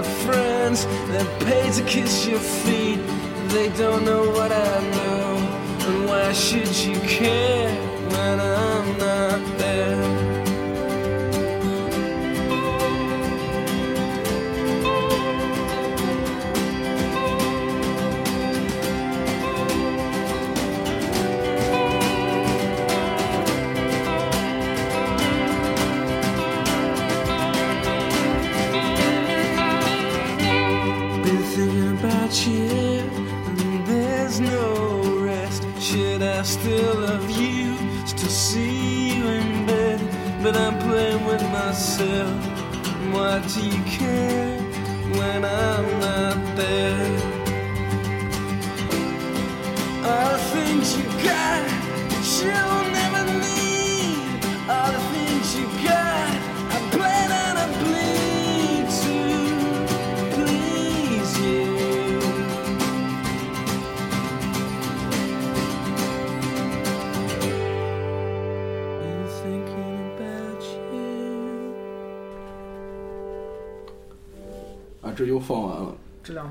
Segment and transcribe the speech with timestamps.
[0.00, 0.86] your friends.
[1.08, 3.00] They're paid to kiss your feet.
[3.48, 4.29] They don't know.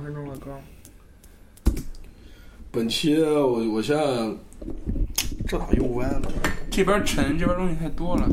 [0.10, 0.52] 分钟的歌，
[2.72, 4.04] 本期我我现在
[5.48, 6.22] 这咋又歪了？
[6.72, 8.28] 这边沉，这边东西太多了。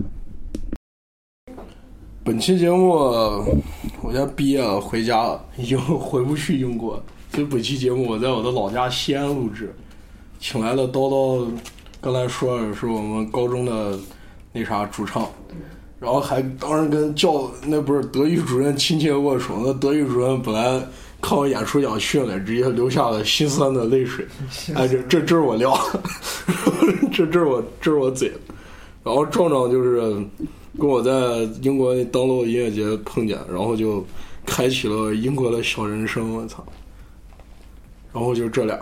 [2.24, 9.74] 本期节目我现在毕业了，回家了，已经回不去英国，所以本期节目我在我的老家西安录制，
[10.38, 11.46] 请来了叨叨，
[12.00, 13.98] 刚才说的是我们高中的
[14.52, 15.28] 那啥主唱，
[16.00, 20.82] 然后还当时跟教那不是德育主任亲切握手，那德育主任本来
[21.20, 24.24] 看我演出想训了，直接流下了心酸的泪水，
[24.74, 25.76] 哎，这这这是我料，
[27.12, 28.32] 这这是我这是我嘴，
[29.02, 30.00] 然后壮壮就是
[30.78, 31.12] 跟我在
[31.62, 34.04] 英国当洛音乐节碰见，然后就
[34.44, 36.64] 开启了英国的小人生，我操！
[38.12, 38.78] 然后就这俩，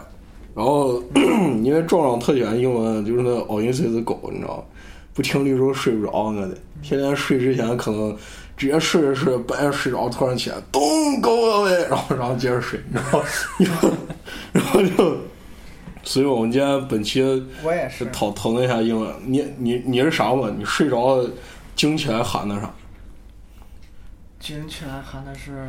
[0.54, 1.02] 然后
[1.62, 4.64] 因为壮壮特喜欢英文，就是那 all in 碎子狗，你知道吗？
[5.14, 8.16] 不听力时候睡不着，我得天天睡之前可能
[8.56, 10.82] 直接睡着睡着半夜睡着，突然起来咚
[11.20, 13.96] go away，然后然后接着睡，你知道吗？
[14.52, 15.16] 然后就，
[16.02, 17.22] 所以我们今天本期
[17.62, 18.04] 我也是。
[18.06, 19.14] 讨讨论一下英文。
[19.24, 20.50] 你你你是啥嘛？
[20.58, 21.30] 你睡着了
[21.76, 22.70] 惊起来喊的啥？
[24.40, 25.66] 惊起来喊的是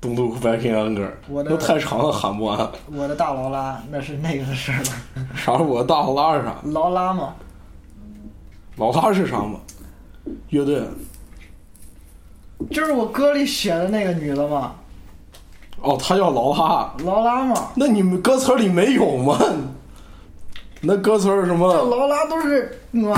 [0.00, 2.70] 东渡 back in anger，我的都太长了喊不完。
[2.90, 5.26] 我的大劳拉，那是那个事儿了。
[5.36, 6.56] 啥是我的大劳拉是啥？
[6.64, 7.34] 劳拉嘛，
[8.76, 9.60] 老拉是啥嘛？
[10.50, 10.82] 乐队
[12.70, 14.74] 就是我歌里写的那个女的嘛，
[15.80, 16.94] 哦，她叫劳拉。
[17.04, 17.72] 劳拉嘛。
[17.74, 19.38] 那你们歌词里没有吗？
[20.82, 21.72] 那歌词是什这么？
[21.72, 23.10] 劳拉都是我，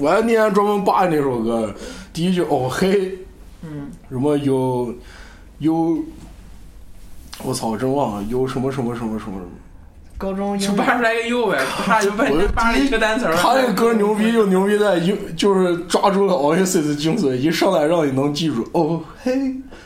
[0.00, 1.74] 我还那天专门扒那首歌，
[2.12, 3.18] 第一句哦嘿，
[3.62, 4.94] 嗯，什么有
[5.58, 5.98] 有，
[7.44, 9.50] 我操，我真忘了有什么什么什么什么什么。
[10.20, 11.58] 高中英就扒出来个又呗，
[11.88, 13.34] 扒就半天扒了一个单词儿。
[13.34, 19.34] 他这歌牛逼就牛逼在一就是抓住了 Oasis 的精髓，一上来让你能记住哦嘿，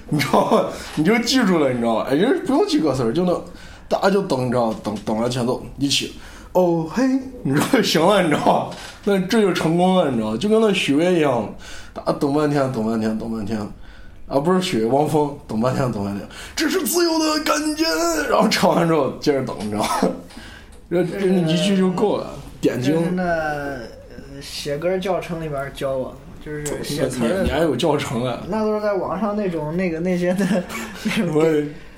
[0.09, 0.65] 你知道吗？
[0.97, 2.09] 你就记住了，你知道吧？
[2.11, 3.41] 哎，就是不用记歌词儿，就能
[3.89, 6.15] 大家就等，你知道吗，等等完前奏一起
[6.53, 7.05] 哦嘿，
[7.45, 8.77] 你知道就行了，你知道吧？
[9.05, 10.37] 那这就成功了，你知道吗？
[10.37, 11.49] 就跟那许巍一样，
[11.93, 13.57] 大家等半天，等半天，等半天。
[14.35, 16.27] 啊，不是许，汪峰，等半天，等半天，
[16.57, 17.85] 这是自由的感觉。
[18.29, 20.11] 然后唱完之后接着等，你知道吗？
[20.91, 23.15] 这这一句就够了，点睛。
[23.15, 23.81] 那呃
[24.43, 28.43] 写歌教程里边教我的，就是写词你还有教程啊？
[28.49, 30.45] 那都是在网上那种那个那些的，
[31.05, 31.45] 那什种么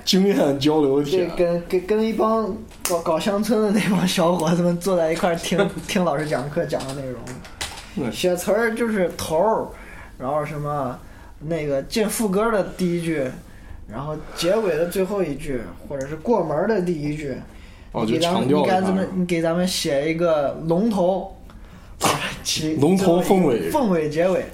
[0.04, 1.02] 经验交流？
[1.36, 2.54] 跟跟跟一帮
[2.88, 7.20] 搞搞乡村的那帮小伙子们坐在一块儿听 听老师讲课讲的内容，
[7.96, 9.66] 嗯写词儿就是头儿，
[10.18, 10.98] 然后什么
[11.40, 13.22] 那个进副歌的第一句，
[13.88, 17.34] 然后结尾的最后一句，或者是过门的第一句，
[17.92, 21.36] 你给咱们，你给咱们，你给咱们写一个龙头，
[22.42, 24.44] 起龙头凤尾凤尾结尾，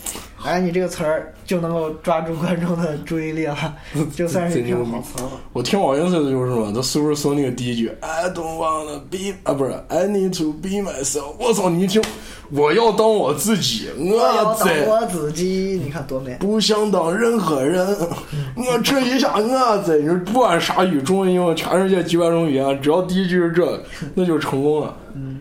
[0.44, 3.76] 哎，你这个词儿就能够抓住观众的注意力了，
[4.14, 5.32] 就算是一句好词儿了。
[5.52, 11.34] 我听王云岁的就是什么，他 Super Sonic 第一句 I don't wanna be 啊，不是 I need to be myself。
[11.38, 12.02] 我操，你一听，
[12.52, 16.37] 我要当我自己，我要当我在我自己，你看多美！
[16.37, 17.87] 不想当任何人。
[18.54, 23.82] 我这一下我在，你说不管啥语，中文、英文，全世界几百种语言，只要第一句是这，
[24.14, 24.94] 那就成功了。
[25.14, 25.40] 嗯。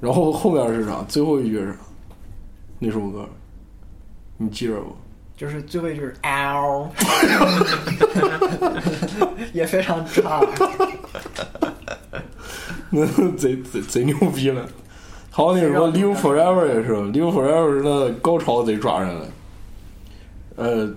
[0.00, 1.04] 然后后面是啥？
[1.06, 1.78] 最后一句是啥？
[2.78, 3.28] 那首歌，
[4.38, 4.96] 你记着不？
[5.36, 6.88] 就是最后一句是 L，
[9.52, 10.48] 也非常抓耳。
[12.90, 14.66] 那贼贼贼牛逼了。
[15.34, 19.28] 还有那什么《Live Forever》也是，《Live Forever》是那高潮贼抓人的。
[20.56, 20.94] 呃，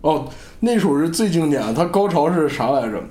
[0.00, 0.26] 哦，
[0.60, 2.98] 那首是最经典的，它高潮是啥来着？《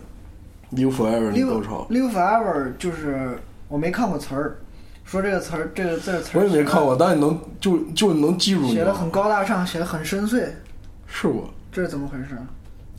[0.75, 3.37] Live Forever》的高潮，Live Forever 就是
[3.67, 4.57] 我没看过词儿，
[5.05, 10.47] 说这个词儿，这个这个词儿我也没看过，但你能就就能记住写的很高大上，写的很深邃，
[11.05, 11.47] 是我？
[11.71, 12.35] 这是怎么回事？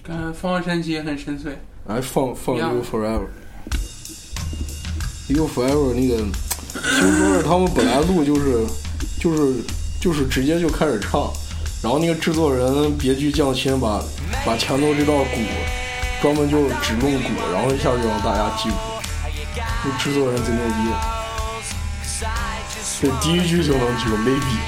[0.05, 1.49] 跟凤凰传奇也很深邃。
[1.87, 3.19] 来放放《Live Forever》，
[5.35, 6.23] 《Live Forever》那个，
[6.83, 8.67] 听说是他们本来录就是
[9.21, 9.55] 就是
[10.01, 11.33] 就是直接就开始唱，
[11.83, 14.03] 然后那个制作人别具匠心把
[14.45, 15.41] 把前头这段鼓
[16.21, 18.75] 专门就只弄鼓，然后一下就让大家记住，
[19.85, 20.91] 这制作人贼牛逼，
[23.01, 24.59] 这第一句就能记住，maybe，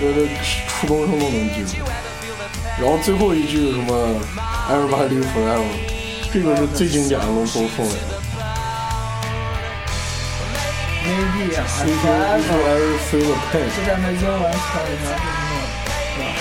[0.00, 0.28] 这这
[0.68, 1.82] 初中生都能记住。
[2.80, 4.20] 然后最后一句什么
[4.68, 5.64] “Everybody Forever”，
[6.32, 7.92] 这个是最经典的龙头凤尾
[11.06, 11.14] 的。
[11.16, 15.14] Maybe 啊 If you if you ever feel the pain，就在那英文词里面是
[16.18, 16.34] 那个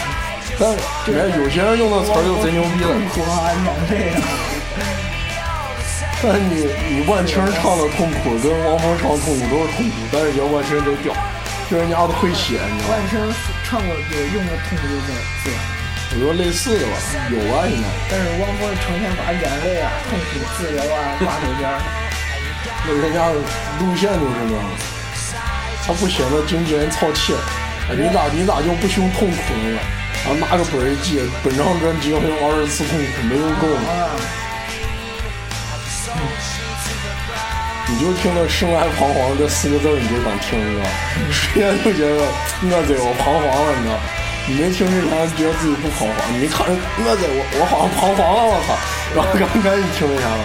[0.58, 0.74] 但是
[1.06, 4.18] 你看有些人用的词儿就贼牛逼了痛，苦啊，眼泪啊，
[6.24, 6.54] 但是你
[6.90, 11.14] 你万青唱的痛苦跟汪峰唱的痛苦都是痛苦，但是人家万青贼屌，
[11.70, 12.96] 就人家都会写，你知道吗？
[12.96, 13.20] 万青
[13.68, 15.52] 唱过有用的痛苦这个字，
[16.16, 16.96] 我觉得类似的吧，
[17.30, 17.86] 有啊应该。
[18.10, 21.84] 但是汪峰成天把眼泪啊、痛苦、自由啊挂嘴边儿。
[22.88, 23.30] 那人家
[23.80, 24.64] 路线就是那样，
[25.86, 27.34] 他不显得经纪人操气。
[27.90, 29.80] 哎，你咋你咋就不凶痛苦了呢？
[30.26, 33.86] 然后拿个本儿一记，本张专辑要用二十次痛苦，没用够呢。
[33.90, 34.10] 啊，
[37.88, 40.90] 你就听了“生来彷徨”这四个字，你就想听，你知道？
[41.30, 42.26] 瞬间就觉得
[42.62, 43.98] 我得我彷徨了，你知道？
[44.48, 48.78] 你没听之前觉得自己不彷徨，你一看我得我我好像彷徨了，我操！
[49.14, 50.42] 然后刚赶紧听一下子，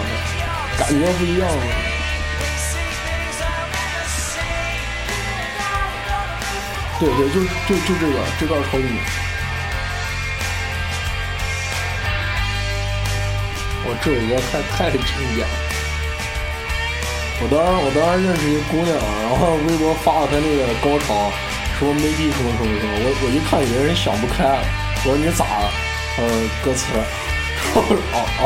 [0.77, 1.90] 感觉不一样了。
[7.01, 8.85] 对对，就就就这个这段超经。
[13.83, 15.01] 我这首歌太太经
[15.33, 15.53] 典了。
[17.41, 18.93] 我当时我当时认识一个姑娘，
[19.25, 21.33] 然后微博发了她那个高潮，
[21.79, 24.61] 说 maybe 什么什么什么，我我一看以为人想不开了，
[25.01, 25.73] 我说你咋了？
[26.21, 26.21] 呃，
[26.61, 27.81] 歌词，然后
[28.13, 28.21] 哦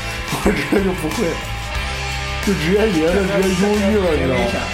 [0.40, 1.36] 我直接就不会了，
[2.46, 4.73] 就直接以为直接忧郁了，你知道吗？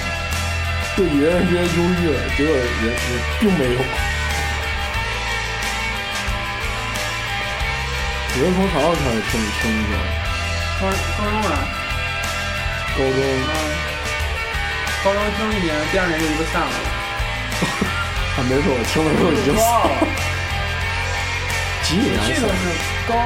[1.00, 2.92] 就以为人忧郁了，结果也也
[3.40, 3.80] 并没有。
[8.37, 9.97] 我是从啥时候开始听听歌？
[10.78, 11.57] 高高中啊，
[12.92, 13.50] 高中嗯，
[15.02, 16.69] 高中听一年，第二年就不散了。
[18.37, 19.88] 还没错，我听的时候已经死了。
[21.83, 22.52] 几几年散这个？
[22.52, 22.76] 是
[23.09, 23.25] 高二、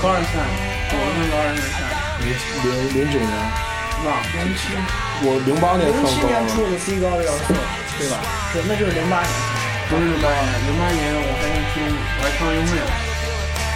[0.00, 0.40] 高二散，
[0.88, 1.76] 我是高二年散，
[2.24, 2.32] 零
[2.64, 3.36] 零零九年，
[4.02, 4.74] 零七、
[5.22, 6.66] 我零八年零上高二七年出。
[6.66, 7.54] 的低高的要素，
[7.98, 8.18] 对吧？
[8.50, 9.30] 对，那就是零八年。
[9.86, 12.90] 不是零八年，零八年我还在听，我还唱运会呢。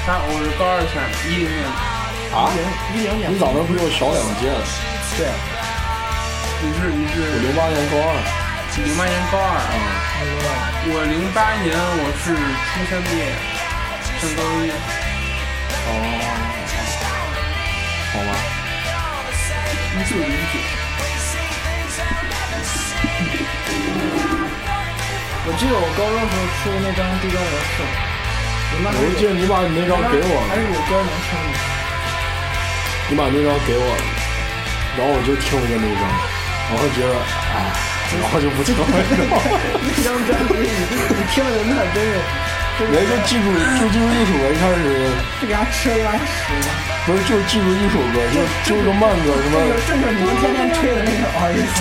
[0.03, 1.63] 他我是高二散，一零年，
[2.35, 2.51] 啊？
[2.57, 2.59] 零
[2.97, 4.65] 一零年你咋能比我小两届呢？
[5.15, 5.29] 对，
[6.65, 8.19] 你是你是我是零八年高二。
[8.83, 10.03] 零八年高二，啊。
[10.89, 13.31] 我零八年我是初三毕业，
[14.19, 14.73] 上高一，
[25.49, 27.81] 我记得我高中时候出的那张低高的是，
[28.77, 31.57] 零八我就记得你把你那张给我了还是了，有歌能听的。
[33.09, 34.05] 你把那张给我了，
[34.99, 36.05] 然后我就听了个那张，
[36.69, 37.17] 然后觉得，
[37.57, 37.73] 哎，
[38.21, 38.85] 然后就不听了。
[38.85, 40.77] 那张专辑你
[41.09, 42.21] 你听了那真 是，
[42.79, 43.49] 真人就记住，
[43.81, 44.85] 就记住一首歌，一开始
[45.41, 46.96] 这给他吃了一碗屎吗？
[47.07, 51.79] 不是就记住一首歌，就就一个慢歌，什么这就是就是你们天天吹的那个哦意思。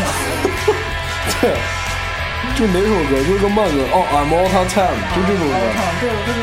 [1.42, 1.50] 对，
[2.54, 5.58] 就哪首歌，就是个慢歌，哦，I'm all the time，就这首歌，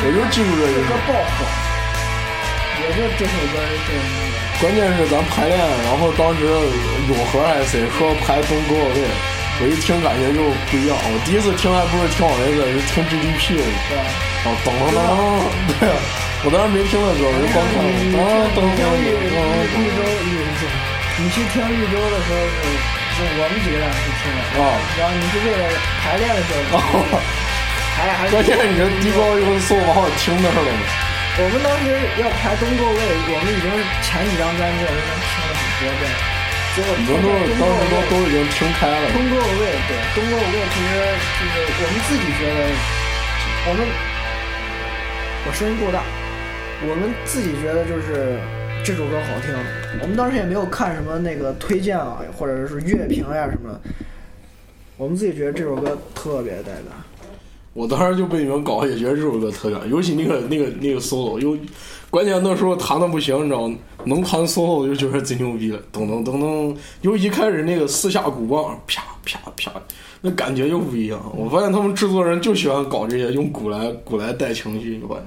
[0.03, 1.47] 我就记住这这个歌爆火，
[2.83, 4.03] 也就这首歌是这个。
[4.59, 5.55] 关键是咱排练，
[5.87, 9.07] 然后当时永和还是谁说排东哥位，
[9.61, 10.41] 我一听感觉就
[10.71, 10.97] 不一样。
[10.97, 14.01] 我第一次听还不是听我那个，是听 GDP 的，对吧？
[14.43, 15.17] 啊，噔噔噔噔，
[15.77, 15.85] 对，
[16.43, 19.37] 我当时没听那歌，我就光看，你噔噔噔噔绿洲
[19.69, 20.65] 绿洲，
[21.21, 22.65] 你去听绿洲的时候是
[23.13, 24.73] 是我们几个人去听的，啊。
[24.97, 25.63] 然后你是为了
[26.01, 27.15] 排练的时候去听的，
[27.93, 30.81] 还还关键你这低高音送往我听那儿了嘛。
[31.37, 33.69] 我们当时要排东够位，我们已经
[34.01, 36.09] 前几张专辑我们已经听了很多遍，
[36.75, 39.05] 结果你们都当时都都已经听开了。
[39.13, 40.89] 东够位，对东够位，其实
[41.37, 42.59] 就是我们自己觉得，
[43.69, 43.85] 我们
[45.45, 46.01] 我声音够大，
[46.89, 48.39] 我们自己觉得就是
[48.83, 49.53] 这首歌好听，
[50.01, 53.79] 我们当时也没有看什么那个推荐啊，或者是乐评呀、什么，
[54.97, 56.85] 我们自己觉得这首歌特别带感。
[57.73, 61.55] 我当时就被你们搞，也觉得这首歌特感，尤其那个那个那个 solo，又
[62.13, 63.75] 关键那时候弹的不行，你知道吗？
[64.03, 69.71] 能弹 solo 就觉得贼牛逼了，噔噔噔噔，尤其一开始那个四下鼓棒，啪啪啪，
[70.21, 71.19] 那感觉就不一样。
[71.35, 75.25] 我发现他们制作人就喜欢搞这些，用鼓来鼓来带情绪，你发现？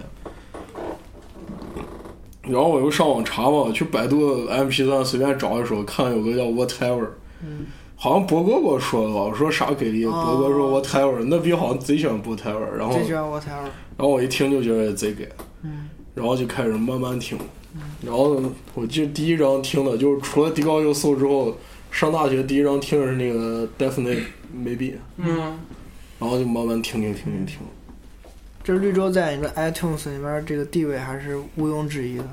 [2.43, 7.09] 然后我又上网查嘛，去百度 MP 三随便找一首，看有个叫 Whatever，
[7.43, 7.66] 嗯，
[7.97, 13.66] 好像博哥给我说的吧，我说啥给力，哦博哥说 Whatever，那逼好像贼喜欢 Whatever，然后最喜欢 Whatever。
[13.97, 15.28] 然后我一听就觉得贼给，
[15.64, 17.38] 嗯，然后就开始慢慢听，
[18.02, 18.42] 然后
[18.73, 21.54] 我记得第一张听的就是除了迪高优搜之后，
[21.90, 24.23] 上大学第一张听的是那个 Definitely
[24.56, 25.58] Maybe，嗯，
[26.18, 27.58] 然后就慢慢听听听听听，
[28.64, 32.25] 这绿洲在你的 iTunes 里面这个地位还是毋庸置疑的，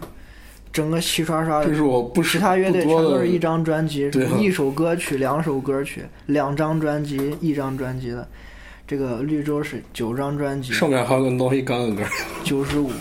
[0.72, 4.10] 整个齐刷刷的，这是我不其他乐队全都是一张专辑，
[4.40, 8.26] 一首歌曲、两首歌曲、两张专辑、一张专辑的。
[8.86, 12.04] 这个绿洲是九张专辑，上面还有个脑一干的歌，
[12.44, 12.92] 九十五，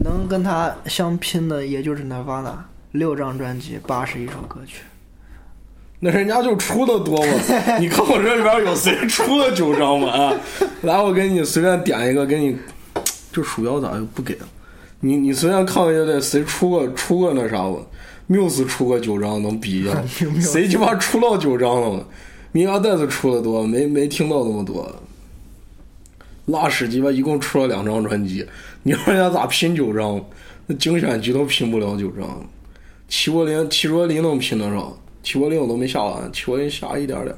[0.00, 2.54] 能跟他相拼的也就是 Nirvana，
[2.92, 4.82] 六张专辑，八十一首歌曲。
[6.00, 7.32] 那人家就出的多嘛，
[7.80, 10.08] 你看我这里边有谁出了九张吗？
[10.08, 10.34] 啊，
[10.82, 12.56] 来，我给你随便点一个，给你，
[13.32, 14.46] 这鼠标咋就不给了？
[15.00, 17.76] 你你随便看个乐队，谁出个出个那啥吧
[18.28, 20.02] ？Muse 出个九张能比一下？
[20.40, 22.04] 谁鸡巴出到九张了嘛？
[22.52, 24.94] 米亚戴斯出的多，没没听到那么多。
[26.46, 28.46] 拉屎鸡巴一共出了两张专辑，
[28.84, 30.24] 你让人家咋拼九张？
[30.66, 32.46] 那精选集都拼不了九张。
[33.08, 34.96] 齐柏林，齐柏林能拼得上？
[35.22, 37.34] 齐柏林我都没下完，齐柏林下一点点。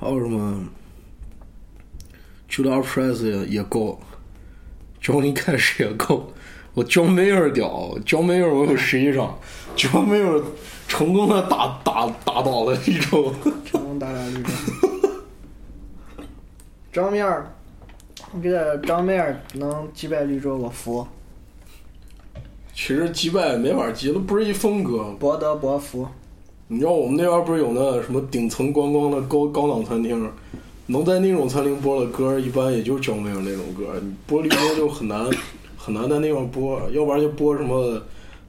[0.00, 0.64] 还有什么
[2.48, 4.00] ？Judas Priest 也也够
[5.02, 6.32] ，Johnny Cash 也够。
[6.74, 9.36] 我 John Mayer 屌，John Mayer 我有十一张
[9.76, 10.40] ，John Mayer
[10.86, 13.34] 成功的打打打倒了一周。
[13.64, 14.50] 成功打打绿洲。
[16.92, 17.52] 张面儿，
[18.42, 21.06] 这个张妹儿能击败绿洲，我服。
[22.74, 25.04] 其实击败没法击，那不是一风格。
[25.18, 26.06] 博德博服。
[26.68, 30.30] 你知道我们那边不是有那什么顶层观光的高高档餐厅，
[30.86, 33.86] 能在那种餐厅播的歌，一般也就张妹儿那种歌。
[34.00, 35.28] 你播绿洲就很难
[35.76, 38.00] 很难在那块播，要不然就播什么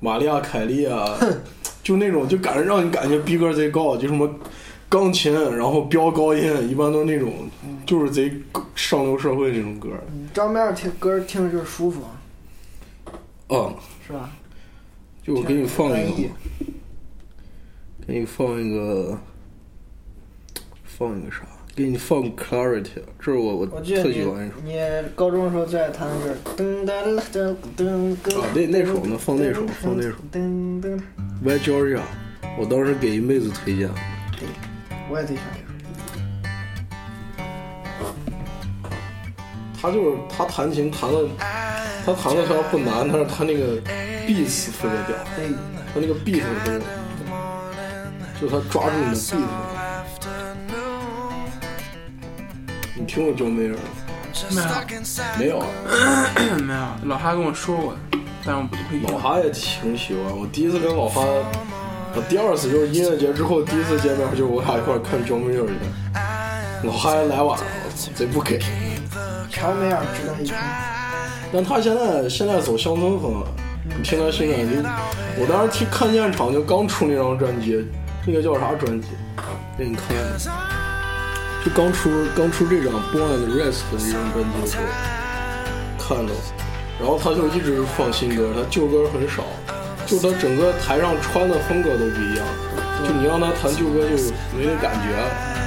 [0.01, 1.17] 玛利亚凯莉啊，
[1.81, 4.29] 就那种就感觉让你感觉逼格贼高，就什么
[4.89, 7.31] 钢琴，然后飙高音，一般都是那种
[7.89, 8.31] 就是贼
[8.75, 9.89] 上流社会那种歌。
[10.31, 12.03] 张面儿听歌儿听着就是舒服，
[13.48, 13.74] 嗯，
[14.05, 14.29] 是吧？
[15.24, 16.29] 就我给你放一个，
[18.05, 19.17] 给你放一个，
[20.84, 21.39] 放一个啥？
[21.75, 24.55] 给你放 Clarity，这是我我特喜欢一首。
[24.63, 24.77] 你
[25.15, 28.39] 高中的时候最爱弹的是噔噔噔噔噔。
[28.39, 31.01] 啊那那首呢放那首放那首噔噔
[31.41, 32.01] ，Why Georgia，
[32.60, 33.89] 我当时给一妹子推荐，
[34.38, 34.48] 对
[35.10, 35.68] 我也最喜欢这
[39.81, 41.25] 他就是他弹琴弹的，
[42.05, 43.77] 他弹的虽然不难，但是他那个
[44.27, 45.15] beats 特别屌，
[45.93, 46.88] 他那个 beat 特别屌，
[48.41, 49.39] 就他抓住你的 beat。
[52.95, 53.79] 你听过 John Mayer 吗？
[54.51, 54.67] 没有，
[55.38, 55.65] 没有啊。
[56.59, 57.95] 没有，老哈跟我说过，
[58.45, 61.24] 但我不会老哈也挺喜欢，我第一次跟老哈，
[62.13, 65.74] 我第二次就是音乐节之后第一次见面，就是我俩一块看 John Mayer 去，
[66.83, 67.65] 老哈还来晚了，
[68.13, 68.59] 贼不给。
[69.60, 70.56] 乔梅尔值得一听。
[71.51, 73.48] 但他现在现在走乡村风了，
[73.84, 74.82] 你听他现在就，
[75.38, 77.86] 我当时听看现场就刚出那张专辑，
[78.25, 79.10] 那个叫啥专辑？
[79.78, 80.16] 给你看，
[81.66, 84.84] 就刚出刚出这张《Born and Raised》的那张专辑的时候
[86.00, 86.32] 看到，
[86.98, 89.44] 然后他就一直放新歌，他旧歌很少，
[90.06, 92.46] 就他整个台上穿的风格都不一样，
[93.04, 94.16] 就你让他弹旧歌就
[94.56, 95.59] 没那感觉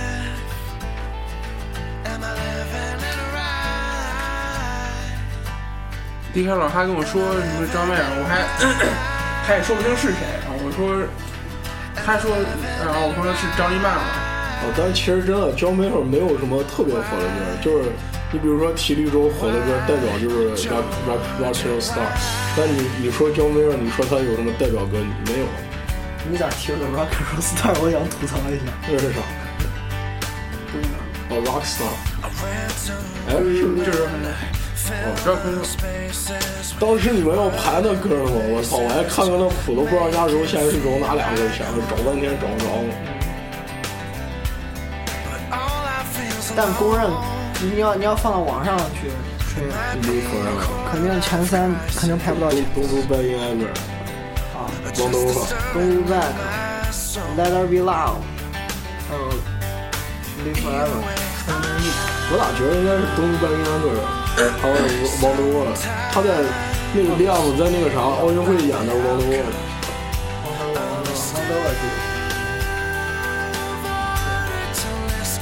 [6.34, 8.40] 一开始他跟我说什么张麦，我还
[9.44, 10.48] 他也说不清是谁啊。
[10.64, 11.04] 我说，
[11.92, 12.32] 他说，
[12.80, 14.02] 然后我说是张一曼嘛。
[14.64, 17.92] 哦，但是其实真的，John Mayer 没有什么特别火的歌，就是
[18.32, 21.20] 你比如说体力中火的歌，代表就是 Rock Rock
[21.52, 22.08] Rock Star。
[22.56, 24.96] 但你你说 John Mayer，你说他有什么代表歌？
[25.28, 25.44] 没有。
[26.30, 27.76] 你咋提了 Rock Roll Star？
[27.82, 28.72] 我想吐槽一下。
[28.88, 29.20] 这是啥？
[31.28, 31.92] 哦，Rock Star。
[33.28, 34.08] 哎，是不是就是
[34.90, 35.66] 哦，Rock and Roll。
[36.80, 38.32] 当时你们要排那歌吗？
[38.50, 38.78] 我操！
[38.78, 42.66] 我还看看那谱，都不知道家揉现在是揉哪两根弦，找半天找不着。
[46.54, 47.08] 但公认，
[47.62, 49.08] 你要你要放到网上去
[49.54, 49.64] 吹，
[50.90, 52.64] 肯定前三肯定排不到前。
[52.74, 53.70] 东都半夜那边
[54.52, 55.40] 啊，王东吧。
[55.72, 58.20] Don't Look Back，Let There Be Love，
[59.08, 59.30] 还有
[60.44, 61.00] Live Forever。
[62.34, 63.94] 我咋觉得应该是东都半夜那边，
[64.36, 64.74] 还有
[65.22, 65.68] 王东啊？
[66.12, 66.28] 他在
[66.94, 69.44] 那个利亚姆在那个啥奥运会演的王东啊。
[71.34, 71.94] 王德沃记得。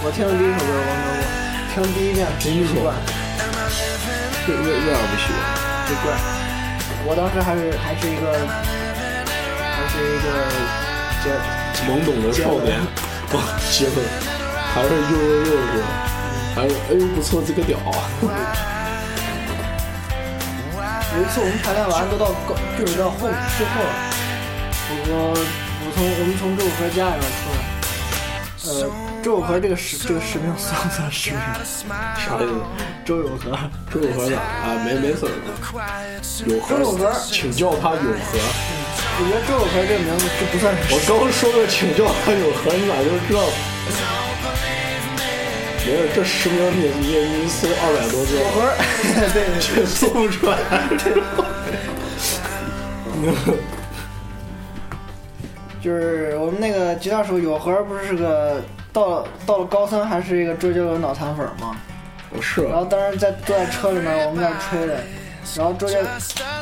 [0.03, 1.23] 我听的第一首歌王德沃，
[1.75, 2.95] 听第一遍第一首怪，
[4.47, 5.25] 这这这样不行。
[5.87, 6.05] 就怪。
[7.07, 8.25] 我当时还是还是一个
[9.75, 10.27] 还是一个
[11.23, 11.27] 这
[11.87, 12.81] 懵懂的少年，
[13.33, 13.37] 哇，
[13.71, 13.97] 结婚
[14.73, 15.77] 还是幼幼幼稚，
[16.55, 17.79] 还是哎呦不错，这个屌！
[21.13, 23.27] 有一次我们排练完都到高，就是到后
[23.59, 23.91] 最后了。
[24.93, 27.59] 我我从我们从周五和家里边出来，
[28.71, 28.87] 呃，
[29.21, 31.41] 周永和这个使这个使命算不算使命？
[32.15, 32.63] 啥意思？
[33.05, 33.59] 周永和，
[33.93, 34.79] 周永和咋啊？
[34.87, 35.35] 没没事儿，
[36.47, 38.39] 有周有河，请叫他有河。
[39.19, 43.43] 我觉得周永和这个名字就不算是我刚说的请叫他有河，你咋就知道？
[45.87, 47.07] 没事，这十名你你
[47.43, 48.57] 你搜二百多有个，河，
[49.33, 50.57] 对， 却搜不出来。
[55.83, 58.61] 就是我们那个吉他手有和不是是个
[58.93, 61.75] 到了到了高三还是一个周杰伦脑残粉吗？
[62.31, 65.03] 不，是然后当时在坐在车里面我们在吹的，
[65.57, 65.99] 然后周杰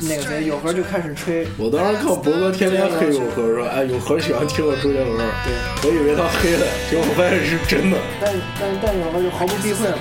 [0.01, 7.99] 那个谁有和就开始吹，我当时看博哥天天黑有和，说哎有和喜欢听我周杰伦，对，我以为他黑了，结果发现是真的。
[8.21, 9.99] 但但但有和就毫不避讳了，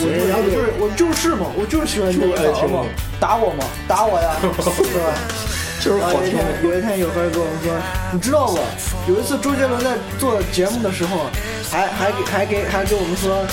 [0.00, 2.84] 我就我就是我就是嘛，我就是喜欢这个就爱听嘛，
[3.18, 5.14] 打我嘛，打我呀， 是吧？
[5.80, 7.72] 就是好听有一天，有一天有个人跟我们说，
[8.12, 8.58] 你知道不？
[9.12, 11.26] 有一次周杰伦在做节目的时候，
[11.70, 13.44] 还还给还给还给我们说，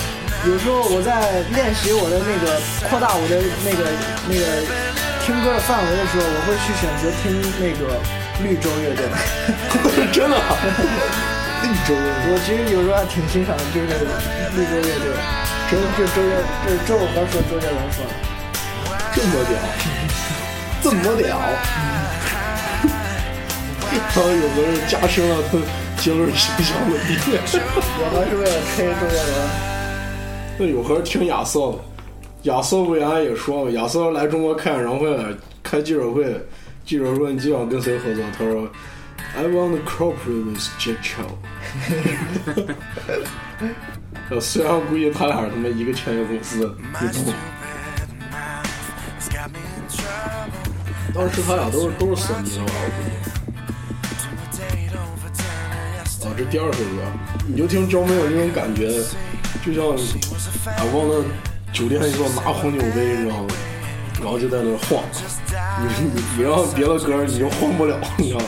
[0.44, 2.58] 有时候我在练习我的那个
[2.90, 3.86] 扩大我的那个
[4.26, 4.42] 那个
[5.22, 7.30] 听歌的范围的时候，我会去选择听
[7.62, 7.94] 那个
[8.42, 9.06] 绿洲乐队。
[10.10, 10.34] 真的。
[11.62, 13.86] 绿洲乐队我其实有时候还挺欣赏就是
[14.58, 15.14] 绿洲乐队，
[15.70, 16.34] 真的这周杰
[16.66, 18.10] 这是周我刚说周杰伦说的。
[19.14, 19.54] 这么屌，
[20.82, 21.38] 这么屌。
[23.94, 25.54] 然后有的人加深了他
[26.02, 27.38] 杰伦形象的地位。
[27.38, 29.80] 有河是为了吹周杰伦。
[30.62, 31.74] 那有和听亚瑟，
[32.42, 36.40] 亚瑟不原来也说嘛，亚瑟来中国开演唱会了，开记者会，
[36.84, 38.24] 记者说你今晚跟谁合作？
[38.38, 38.70] 他说
[39.34, 41.26] I want to cooperate with Jack Chow。
[44.30, 47.34] 呃虽然估计他俩他妈一个签约公司，你懂。
[51.12, 52.72] 当时他俩都是都是索尼的吧？
[52.72, 53.02] 我估
[56.22, 56.28] 计。
[56.28, 57.02] 啊，这第二首歌，
[57.48, 59.02] 你就听焦妹有那种感觉，
[59.64, 59.84] 就像
[60.74, 61.24] 啊，忘了
[61.72, 63.48] 酒店一坐拿红酒杯，你知道吗？
[64.20, 65.02] 然后就在那晃，
[65.80, 68.46] 你你你让别的歌你就晃不了，你知道吗？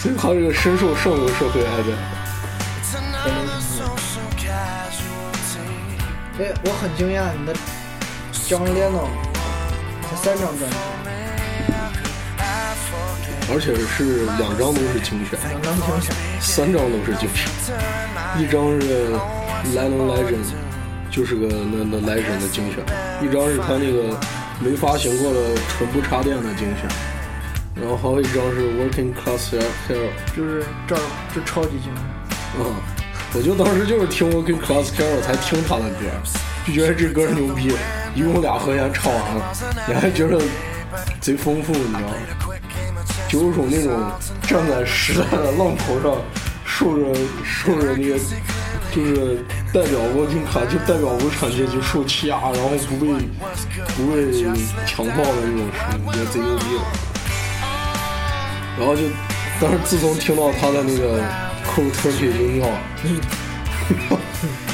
[0.00, 1.88] 所以他这个深受上流社会爱戴。
[6.38, 7.54] 哎，我很惊讶，你的
[8.32, 9.08] John Lennon
[10.02, 10.76] 才三张专辑，
[13.48, 16.14] 而且是两张都是精选，两张精选。
[16.40, 17.48] 三张都是精选，
[18.38, 18.84] 一张是
[19.74, 20.46] Lennon Legend，
[21.10, 22.84] 就是个那那 Legend 的精选，
[23.22, 24.16] 一张是他那个
[24.60, 26.88] 没发行过的纯不插电的精选，
[27.74, 29.54] 然后还有一张是 Working Class
[29.88, 30.08] Hero。
[30.36, 31.00] 就是这儿
[31.34, 32.02] 就超级精彩。
[32.58, 32.74] 嗯，
[33.34, 36.06] 我就当时就是听 Working Class Hero 才听他的歌，
[36.66, 37.72] 就觉得这歌牛逼，
[38.14, 39.52] 一共俩和弦唱完了，
[39.88, 40.40] 你还觉得
[41.20, 42.14] 贼丰富，你知道吗？
[43.28, 43.92] 就有种那种
[44.42, 46.16] 站在时代的浪头上，
[46.64, 47.12] 受着
[47.44, 48.18] 受着那个，
[48.96, 53.12] 就是代表温情卡，就代表无产阶级受欺压，然后不被
[53.94, 54.32] 不被
[54.86, 56.80] 强暴的那种声音，觉得贼牛逼的。
[58.78, 59.02] 然后就，
[59.60, 61.20] 但是自从听到他的那个
[61.66, 62.78] 扣车皮就尿了。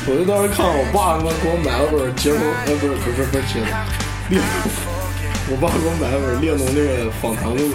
[0.07, 3.67] 我就当时看我爸他妈给我买了本《街头》，呃，不是不是不是《街头》，
[5.51, 7.75] 我爸给我买了本列侬那个访谈录，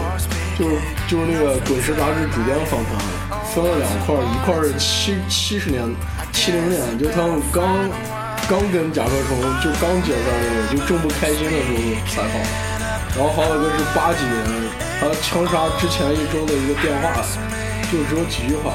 [0.57, 0.75] 就是
[1.07, 2.97] 就是那个滚石杂志主编访谈，
[3.53, 5.83] 分了两块，一块是七七十年
[6.33, 7.63] 七零年，就他们刚
[8.49, 11.77] 刚跟甲壳虫就刚解散那个，就正不开心的时候
[12.09, 12.41] 采访，
[13.13, 14.33] 然后还有一个是八几年，
[14.99, 17.21] 他枪杀之前一周的一个电话，
[17.91, 18.73] 就只有几句话，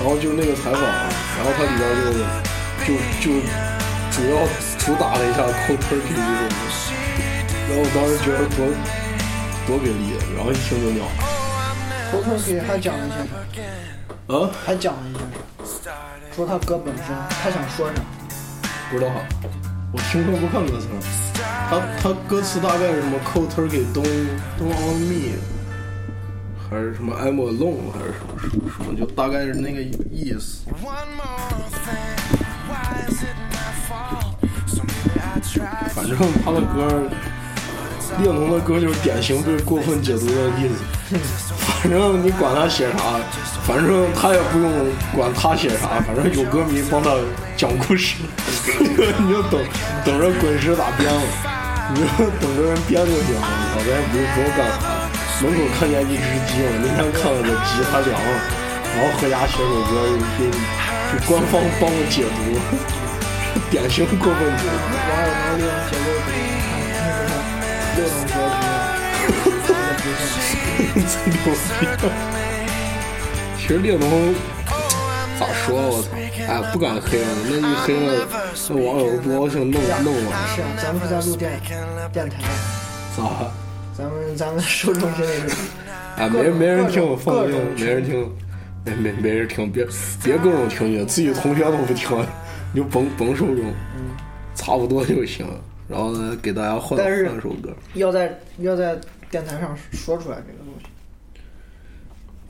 [0.00, 3.38] 然后就那个采访，然后它里边就就就
[4.10, 4.42] 主要
[4.82, 6.50] 主打了一下 Cold Turkey 这种。
[7.66, 8.66] 然后我当时觉得多
[9.66, 11.04] 多给力，然后一听就尿。
[12.10, 14.34] 头头给还讲了一些啥？
[14.34, 15.20] 啊，还讲了一些
[15.64, 15.90] 啥？
[16.34, 17.06] 说他歌本身，
[17.42, 18.02] 他想说啥？
[18.90, 19.10] 不知道，
[19.92, 20.86] 我听歌不看歌词。
[21.68, 25.32] 他他歌词大概是什么 Cold Turkey Don't Don't on Me，
[26.68, 30.66] 还是什么 I'm Alone，还是什么什么什么，就大概是那个意思。
[35.94, 37.08] 反正他的歌，
[38.18, 40.74] 列侬的歌就是典型被过分解读的例子。
[41.64, 42.98] 反正你管他写啥，
[43.66, 44.72] 反正他也不用
[45.14, 47.10] 管他写啥，反正有歌迷帮他
[47.56, 48.16] 讲故事，
[48.78, 49.60] 你就等
[50.04, 51.20] 等着滚石咋编了，
[51.94, 52.06] 你就
[52.40, 53.42] 等着人编就行了，
[53.74, 54.74] 我咱也不用不用干啥。
[55.42, 58.26] 门口看见一只鸡，我那天看了个鸡，它凉了，
[58.96, 59.92] 然后回家写首歌
[60.38, 62.40] 给给官方帮我解读，
[63.70, 65.93] 典型过分解读。
[71.02, 71.36] 最牛
[71.80, 71.86] 逼。
[73.56, 74.34] 其实猎龙
[75.38, 75.86] 咋说啊？
[75.90, 76.08] 我操！
[76.46, 78.28] 哎，不敢黑了，那一黑了，
[78.68, 81.58] 那网友不高兴，弄弄我，是啊，咱们是在录电
[82.12, 82.42] 电台，
[83.16, 83.50] 咋？
[83.96, 85.56] 咱们咱们受众真的是
[86.16, 88.30] 哎，没没人听，我放心没人听，
[88.84, 89.86] 没没没人听，别
[90.22, 92.24] 别各种听去，自己同学都不听，
[92.74, 93.72] 你就甭甭受众，
[94.54, 95.46] 差不多就行。
[95.88, 98.96] 然后呢，给大家换换首歌，要在要在
[99.30, 100.63] 电台上说出来这个。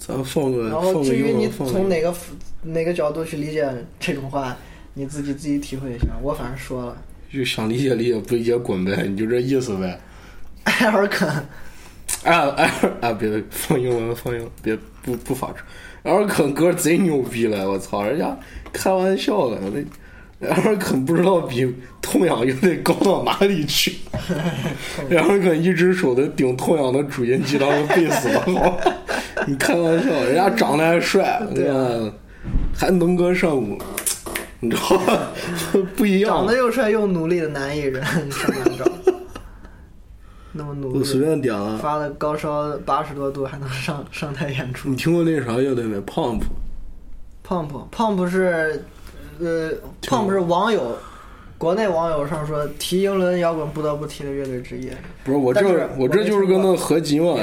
[0.06, 2.14] 咱放个然后至于你从哪个
[2.62, 3.66] 哪个角度去理解
[3.98, 4.54] 这种话，
[4.92, 6.08] 你自己自己体会一下。
[6.22, 6.96] 我反正说了，
[7.32, 9.98] 就想理解理解，不理解滚呗，你就这意思呗。
[10.64, 11.28] 艾尔肯，
[12.24, 13.12] 哎哎哎！
[13.14, 15.64] 别放英文，放英文，别不不发车。
[16.02, 18.04] 埃尔肯歌贼牛逼了，我操！
[18.04, 18.38] 人家
[18.72, 19.58] 开玩笑了，
[20.40, 23.96] 那埃尔肯不知道比痛痒又得高到哪里去。
[25.10, 28.80] 埃尔肯一只手得顶痛痒的主音吉他和贝斯了，好，
[29.46, 31.74] 你开玩笑，人家长得还帅， 对啊
[32.06, 32.12] 吧？
[32.76, 33.78] 还能歌善舞，
[34.60, 35.18] 你知道吗？
[35.96, 36.56] 不一样长得。
[36.56, 38.84] 又帅又努力的男艺人，上哪找？
[40.56, 41.76] 那么努力我随力，便点了。
[41.78, 44.96] 发了高烧八十多度还能上上台演出你。
[44.96, 46.42] 听过那啥乐队没？Pump。
[47.46, 48.84] Pump Pump 是，
[49.40, 49.70] 呃
[50.02, 50.96] ，，Pump 是网友，
[51.56, 54.90] 国内网友上说提英伦摇滚不得不提的乐队之一。
[55.24, 57.36] 不是我这是我这就是跟那合集嘛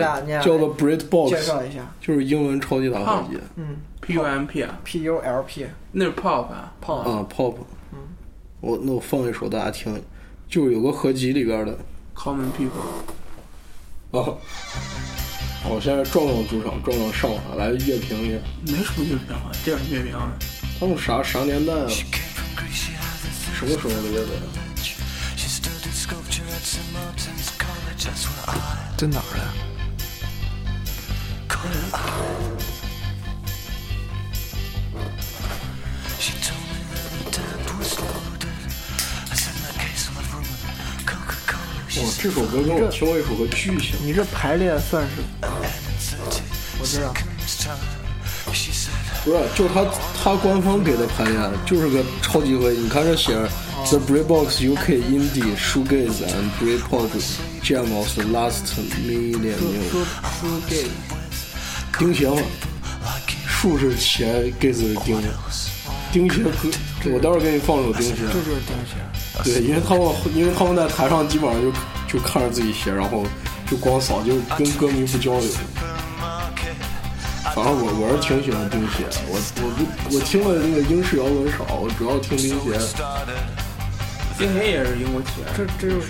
[0.44, 3.40] 叫做 Brit 介 Box，绍一下，就是英文超级大合集。
[3.56, 7.56] 嗯 P U M P 啊，，P U L P 那是 Pop 啊，胖啊，Pop。
[7.94, 8.00] 嗯。
[8.60, 10.02] 我那我放一首大家听，
[10.48, 11.78] 就是有个合集里边的。
[12.16, 12.72] Common People，
[14.12, 14.38] 哦。
[15.70, 20.34] 我现在壮壮主场，壮壮上网来乐评一下，没什么乐评啊，这样乐评啊，
[20.80, 21.88] 他们啥啥年代啊？
[23.54, 24.36] 什么时候的乐队？
[28.98, 29.40] 在哪儿的、
[31.90, 31.98] 哇，
[42.20, 43.98] 这首歌跟我听过一首歌巨像。
[44.06, 45.24] 你这排列算是？
[46.80, 47.12] 我知道。
[49.24, 49.86] 不是，就他
[50.24, 52.80] 他官方给的排练就是个超级合集。
[52.80, 53.48] 你看这写着
[53.86, 57.10] The Breakbox UK Indie Shoegaze and Breakpop
[57.64, 58.64] Jam of the Last
[59.06, 59.56] Millennium。
[59.90, 60.86] 输输给
[61.98, 62.42] 钉鞋嘛，
[63.48, 65.22] 树是鞋，gaze 是钉，
[66.12, 68.16] 钉鞋歌，我待会儿给你放首钉鞋。
[68.22, 68.96] 这就是钉鞋。
[69.44, 70.04] 对，因为他们
[70.36, 71.72] 因为他们在台上基本上就
[72.08, 73.24] 就看着自己鞋，然后
[73.70, 75.50] 就光扫，就跟歌迷不交流。
[77.54, 82.80] 反正我我是挺喜欢钉鞋，我我不我听了那个英式摇滚少，我主要听钉鞋。
[84.38, 86.08] 钉鞋也是英国起源，这这就是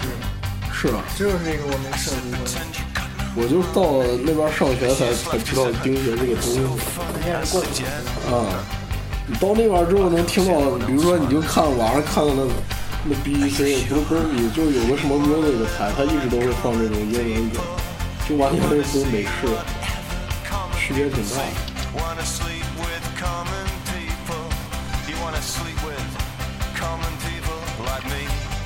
[0.71, 2.61] 是啊，这就是一个我没涉足过的，
[3.33, 6.61] 我就到了那边上学才才知道钉鞋这个东西。
[6.61, 7.83] 人家是过去。
[8.29, 8.61] 啊，
[9.25, 12.45] 你到那边之后能听到，比如说你就看网上看到那
[13.09, 17.57] 那 BBC 不是不是你，就有个什么 music 的台，它一直都会放这种英文歌，
[18.29, 19.49] 就完全类似于美式，
[20.81, 21.35] 区别挺大。
[22.11, 22.23] 的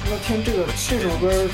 [0.09, 1.49] 那听这个这首歌，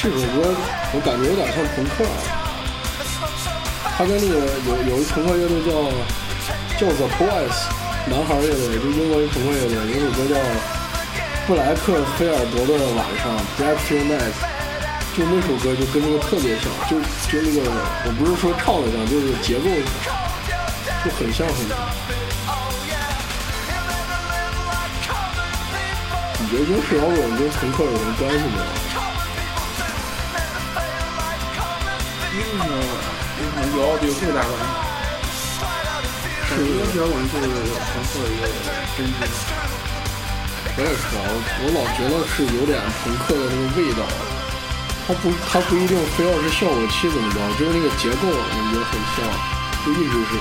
[0.00, 0.54] 这首歌
[0.94, 2.16] 我感觉有点像朋克、啊，
[3.98, 5.70] 他跟那个有有一朋克乐队叫
[6.78, 7.58] 叫 The Boys
[8.06, 10.34] 男孩乐队，就英国一朋克乐队，有首歌叫
[11.46, 14.32] 布莱克菲尔德的晚上 （Blackfield Night），
[15.16, 17.60] 就那首歌就跟那个特别像，就就那个
[18.06, 19.68] 我不是说唱的像，就是结构
[21.04, 21.76] 就很像很像。
[26.40, 28.66] 你觉得英式摇滚跟朋克有什么关系没有？
[33.60, 34.87] 英国有有这个大关系。
[36.56, 38.48] 是英式摇滚就是朋克的一个
[38.96, 39.12] 根基。
[40.78, 44.00] 我也是啊，我我老觉得是有点朋克的那个味道。
[45.06, 48.32] 它不，它不一定非要是效果器怎么着，就是那个结构，我
[48.70, 49.24] 觉得很像，
[49.84, 50.32] 就一直是。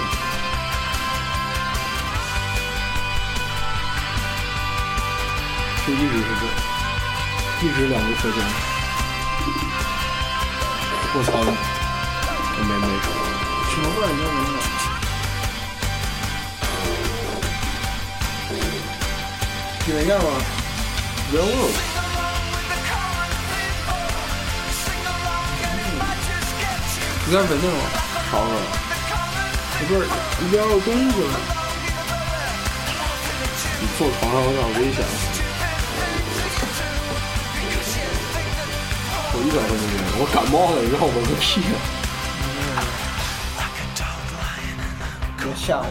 [5.88, 6.43] 就一直是这，
[7.65, 8.38] 一直两个车厢。
[11.15, 11.39] 我操，
[12.67, 12.88] 没没。
[13.72, 14.67] 什么歌你都没有？
[19.88, 20.21] 听一下吗？
[21.32, 21.47] 别问。
[27.23, 27.76] 有点稳定了，
[28.30, 28.52] 啥味？
[29.88, 30.08] 不是里
[30.52, 31.39] 边有东西了。
[33.80, 35.00] 你坐床上有点危险。
[39.32, 41.63] 我一点都没有，我感冒了，让我个屁！
[45.38, 45.84] 别吓我！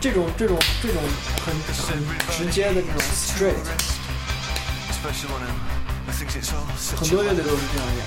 [0.00, 1.02] 这种这种这种
[1.44, 1.98] 很很
[2.30, 3.64] 直接的这种 straight，
[6.96, 8.04] 很多乐队都是这样演。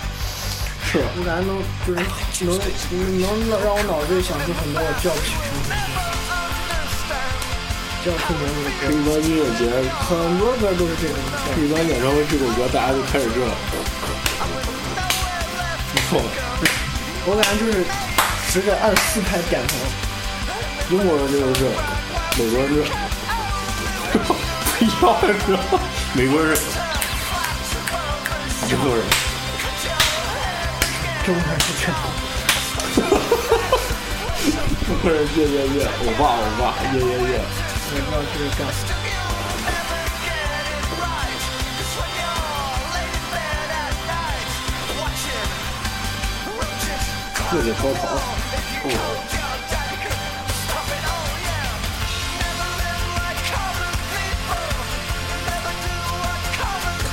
[0.86, 1.58] 是，我感觉能
[1.88, 1.98] 就是
[2.46, 5.74] 能能能让我脑子里想出很多我叫不起名字、
[8.06, 8.92] 叫不出名字的歌。
[8.94, 11.18] 一般音乐节很多歌都是这种。
[11.58, 13.42] 一般演唱会这首歌，大家就开始这。
[16.10, 16.22] 错，
[17.26, 17.82] 我感觉就是
[18.52, 19.74] 十个按四拍点头。
[20.94, 21.60] 英国人就是，
[22.38, 22.78] 美国人这，
[24.14, 24.94] 不一样
[25.26, 25.58] 是吧？
[26.14, 26.56] 美国人，
[28.70, 29.02] 英国人，
[31.26, 31.84] 中国人是这。
[34.86, 36.62] 中国人耶耶耶，我爸我爸
[36.94, 37.02] 耶耶
[37.32, 37.42] 耶。
[37.90, 38.62] 我知道这是干。
[47.50, 48.02] 自己高潮。
[48.86, 48.88] 哦。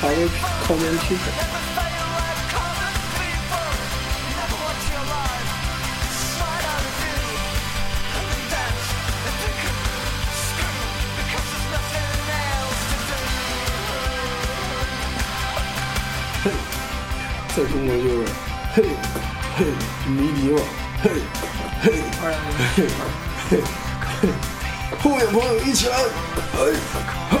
[0.01, 0.27] 咖啡
[0.63, 1.21] 靠边啤酒。
[16.43, 16.49] 嘿，
[17.49, 18.25] 在中国就是
[18.73, 18.83] 嘿
[19.55, 19.65] 嘿
[20.07, 20.57] 迷笛嘛，
[21.03, 21.11] 嘿
[21.83, 21.85] 嘿
[22.75, 22.89] 嘿嘿
[23.51, 24.29] 嘿，
[24.99, 25.95] 后面朋友一起来，
[26.57, 26.73] 嘿
[27.29, 27.37] 嘿，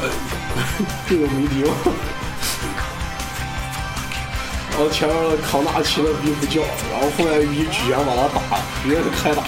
[1.09, 1.73] 这个迷笛嘛。
[4.81, 6.59] 然后前面的扛大旗的逼不叫，
[6.91, 8.41] 然后后面一举拳把他打，
[8.81, 9.43] 直接是开打。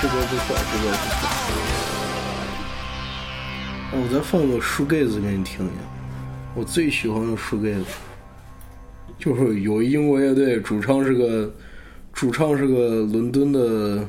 [0.00, 1.20] 这个不错，这个不错。
[3.90, 5.97] 我再放个书盖子给你听听。
[6.54, 7.84] 我最喜欢的书盖子，
[9.16, 11.54] 就是有英国乐队，主唱是个
[12.12, 14.04] 主唱是个伦敦的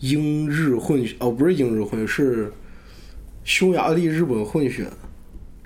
[0.00, 2.52] 英日混血，哦，不是英日混血，是
[3.44, 4.86] 匈牙利日本混血，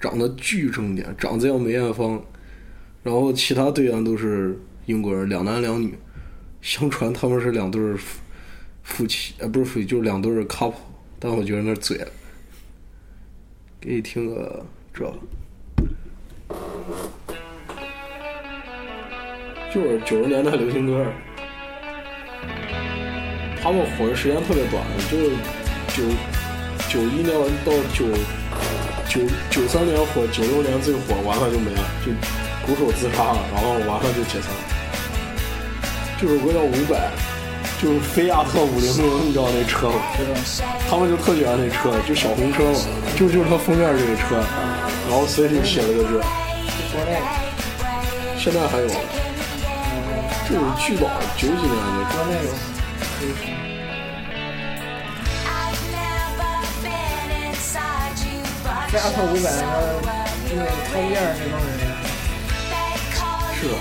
[0.00, 2.20] 长得巨正点，长得像梅艳芳，
[3.04, 5.94] 然后其他队员都是英国人，两男两女，
[6.60, 8.20] 相传他们是两对夫
[8.82, 10.74] 夫妻，呃，不是夫妻，就是两对 couple，
[11.20, 12.04] 但我觉得那嘴，
[13.80, 15.14] 给你听个这。
[19.76, 21.04] 就是九十年代流行歌，
[23.62, 25.36] 他们火的时间特别短，就是
[25.92, 26.02] 九
[26.88, 27.28] 九一年
[27.62, 28.06] 到九
[29.06, 32.10] 九九三年火，九六年最火，完了就没了，就
[32.64, 34.50] 鼓手自杀了，然后完了就解散。
[36.18, 36.96] 这首歌叫《五百》，
[37.82, 40.00] 就是菲亚特五零零，你知道那车吗？
[40.88, 42.80] 他们就特喜欢那车，就小红车嘛，
[43.14, 44.40] 就就是它封面这个车，
[45.10, 46.24] 然后所以就写了个这。
[48.38, 48.88] 现在还有，
[50.48, 51.78] 这是巨宝，九几年的，
[52.09, 52.46] 就那个。
[58.92, 60.09] 这阿胖五百，那
[60.48, 61.68] 就是开店那帮人。
[63.59, 63.74] 是的，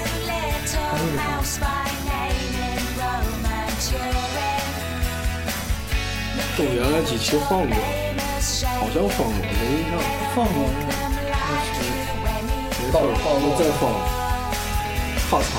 [0.89, 1.15] 还有点
[6.57, 7.77] 都原来几期放过，
[8.79, 9.93] 好像放过，没印象。
[10.33, 11.77] 放过，那是
[12.23, 12.25] 没
[12.91, 13.81] 放过，再放。
[15.29, 15.53] 哈操！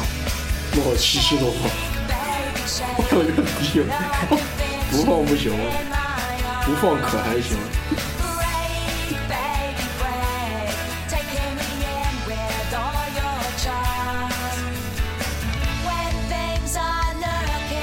[0.79, 1.71] 我七期都放，
[3.09, 3.89] 我有点逼了，
[4.91, 5.59] 不放不行了，
[6.65, 7.57] 不放可还行。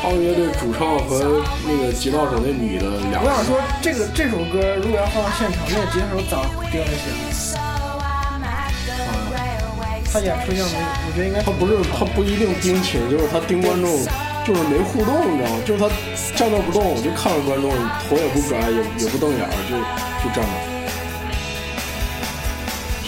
[0.01, 2.86] 他们乐队主唱和那个吉他手那女的
[3.23, 7.10] 我想说，这个这首歌如果要放到现场，那个吉他手咋盯得起
[7.58, 7.62] 来？
[10.13, 13.89] 他演出像没，我觉得应该他不是他不一定盯琴，就是他盯观众，
[14.45, 15.58] 就是没互动，你知道吗？
[15.65, 15.89] 就是他
[16.38, 17.73] 站那不动，就看着观众，
[18.06, 19.73] 头也不转，也也不瞪眼儿，就
[20.21, 20.54] 就站那。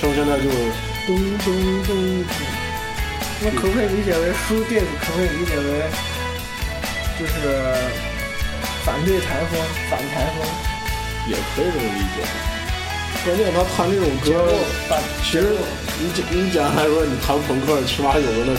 [0.02, 0.58] 像现在就是
[1.06, 1.14] 咚
[1.46, 1.54] 咚
[1.86, 1.94] 咚，
[3.46, 4.90] 那可不可以理解为输 diss？
[4.98, 5.86] 可不可以理解为
[7.22, 7.38] 就是
[8.82, 9.62] 反对台风、
[9.94, 10.42] 反台风？
[11.30, 12.26] 也可以这么理解。
[13.26, 14.54] 关键他弹这种歌，
[15.26, 15.58] 其实
[15.98, 18.54] 你简你简单来说，你弹朋克，起码有个那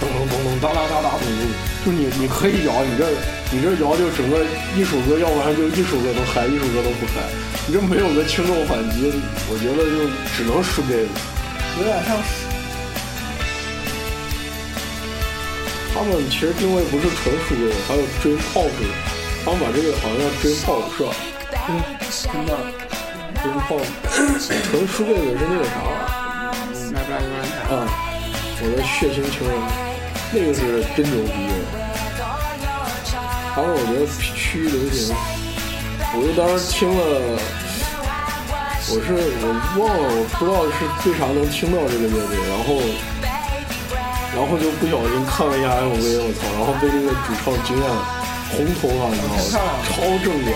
[0.00, 1.44] 咚咚咚咚哒哒哒哒咚咚，
[1.84, 3.04] 就你你可以摇，你这
[3.52, 4.40] 你这摇就整个
[4.74, 7.20] 一首歌，要不然就一首歌都嗨，一首歌都不嗨。
[7.66, 9.12] 你这没有个轻重缓急，
[9.52, 11.12] 我觉得就只能输这个。
[11.76, 12.48] 有点像是
[15.92, 18.72] 他们其实定位不是纯输这个，还有追 pop，
[19.44, 21.12] 他们把这个好像叫追 pop 是吧？
[22.32, 22.56] 真的，
[23.42, 23.84] 追 pop，
[24.70, 25.70] 纯输这个是那个啥
[26.92, 27.54] 来不来就来台。
[27.74, 27.76] 啊？
[28.60, 29.54] 我的血腥情人，
[30.32, 31.54] 那个是真牛逼的。
[33.54, 34.02] 还有我觉得
[34.34, 35.14] 区域流行，
[36.14, 36.98] 我就当时听了，
[38.90, 39.46] 我是我
[39.78, 42.82] 忘了，我不知道是为啥能听到这个乐队，然后
[44.34, 48.02] 然后就不小心看了一下 MV，我操，然后被这个主唱惊艳了，
[48.50, 49.78] 红头发，你知道吗？
[49.86, 50.50] 超正点，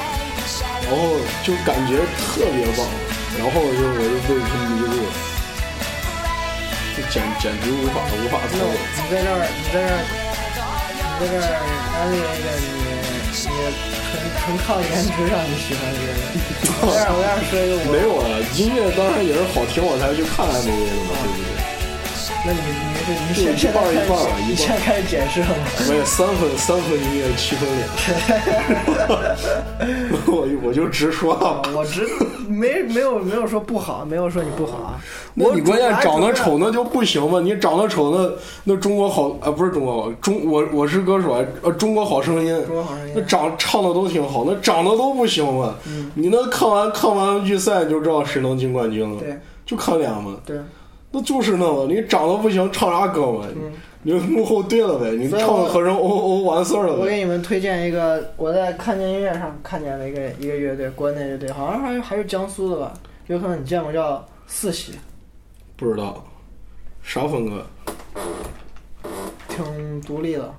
[0.96, 2.84] 后就感觉特别棒，
[3.38, 5.08] 然后就我就被他迷住了，
[6.96, 8.68] 就简简直无法无法操那作。
[8.96, 10.04] 你在这儿，你在这儿，
[11.18, 11.48] 你在这儿
[11.96, 12.66] 安利一个你
[13.22, 16.20] 你纯纯靠颜值让你喜欢的一个 人。
[16.82, 18.26] 我这样我这样说一个我，没有啊，
[18.56, 21.52] 音乐当然也是好听，我才去看 MV 的嘛，对不对？
[22.44, 25.54] 那你你是你就现一半儿一半儿你一半儿现在开始解释了吗？
[25.88, 27.86] 我也三分三分音乐七分脸，
[30.26, 32.04] 我我就直说了，我直
[32.48, 34.98] 没没有没有说不好，没有说你不好啊。
[35.34, 36.58] 那你关键长得丑？
[36.58, 37.38] 那就不行嘛？
[37.40, 38.28] 你长得丑那
[38.64, 45.76] 那中国好啊不是中国好中我我是歌手啊呃中国好声音，中国好声音那长唱的都挺好，那长得都不行嘛？
[46.14, 50.56] 你那看完看完预赛就知道谁能进冠军了，对就看脸嘛，对，
[51.12, 53.46] 那就是那么你长得不行，唱啥歌嘛？
[54.04, 57.00] 你就幕后对了呗，你唱和声哦哦完事儿了呗。
[57.02, 62.92] 我给你们推荐一个，我在看见音乐上看见了一个一个乐队，国内乐队，好像还是还是江苏的吧，
[63.28, 64.94] 有可能你见过，叫四喜，
[65.76, 66.24] 不知道
[67.00, 67.64] 啥风格？
[69.48, 70.52] 挺独立的，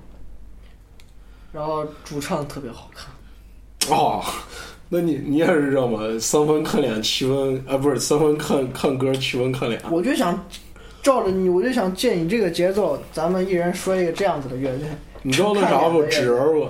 [1.52, 3.98] 然后主唱特别好看。
[3.98, 4.24] 哦，
[4.94, 9.82] 那你你也是这么三分看脸，七分啊不是三分看看歌，七分看脸。
[9.90, 10.40] 我就想
[11.02, 14.88] 照着你，我就想借你这个节奏，咱们一人说一个这样子的乐队。
[15.24, 16.04] 你知道那啥不？
[16.04, 16.68] 纸人不？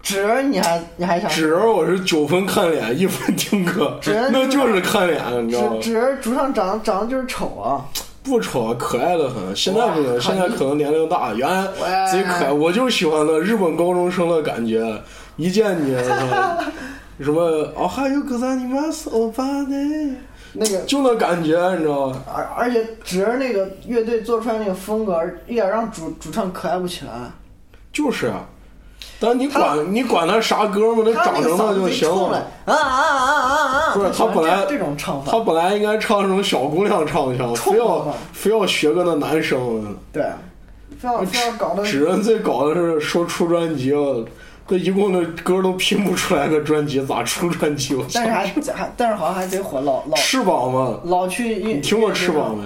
[0.00, 4.00] 纸儿你还你还想纸人我是九分看脸，一分听歌，
[4.32, 5.90] 那就是看脸，你知道吗纸？
[5.92, 7.84] 纸儿主唱长长得就是丑啊，
[8.24, 9.54] 不丑，可爱的很。
[9.54, 12.50] 现在不行，现在可能年龄大，原来哇贼可爱。
[12.50, 14.82] 我就喜欢那日本高中生的感觉，
[15.36, 15.94] 一见你，
[17.22, 17.40] 什么
[17.76, 19.74] 哦还有个啥你们欧巴的，
[20.54, 22.22] 那个就那感觉，你知道吗？
[22.34, 27.12] 而而且纸儿那个乐队做出来那个风格，一点让主主唱可爱不起来。
[27.92, 28.44] 就是啊，
[29.20, 32.38] 但你管你管他啥歌嘛，那他长成那就行了了。
[32.64, 33.94] 啊啊啊啊啊！
[33.94, 39.94] 不是他本来这种唱法，他本来应该唱那种小姑娘唱腔，非要非要学个那男生。
[40.12, 40.24] 对，
[40.98, 44.24] 非要非要搞得纸人最搞的是说出专辑了，
[44.68, 47.94] 那一共的歌都拼不出来个专辑，咋出专辑？
[47.94, 51.56] 我但是还还但是好像还贼火，老老翅膀嘛，老去。
[51.56, 52.64] 你听过翅膀没？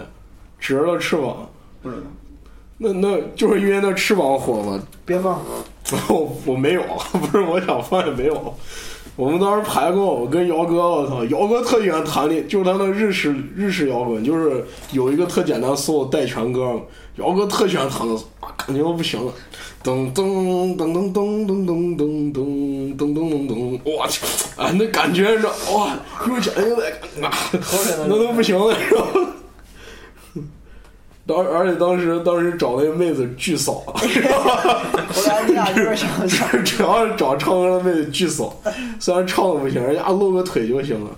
[0.60, 1.48] 折了翅膀，
[1.82, 2.02] 不知道，
[2.78, 4.80] 那那就是因为那翅膀火嘛。
[5.04, 5.40] 别放。
[6.08, 6.82] 我我没有，
[7.12, 8.54] 不是我想放也没有。
[9.14, 16.78] 我们当时排过，我跟姚哥，我操，姚哥特喜欢弹的，就是他那日式日式摇滚，就是有一个特简单 solo 带全歌，
[17.16, 19.32] 姚哥特喜欢弹的，啊感觉我不行了，
[19.82, 24.24] 噔噔噔噔噔噔噔噔噔噔噔噔噔，我去，
[24.56, 25.96] 啊，那感觉你知道，哇，
[26.28, 26.90] 又讲又来，
[27.26, 27.32] 啊，
[28.06, 29.06] 那都不行了，是吧？
[31.26, 38.54] 当而且当时当时找那个妹子巨骚，后来你俩就是想想，主要是找唱歌的妹子巨骚，
[39.00, 41.10] 虽然唱的不行，人家露个腿就行了，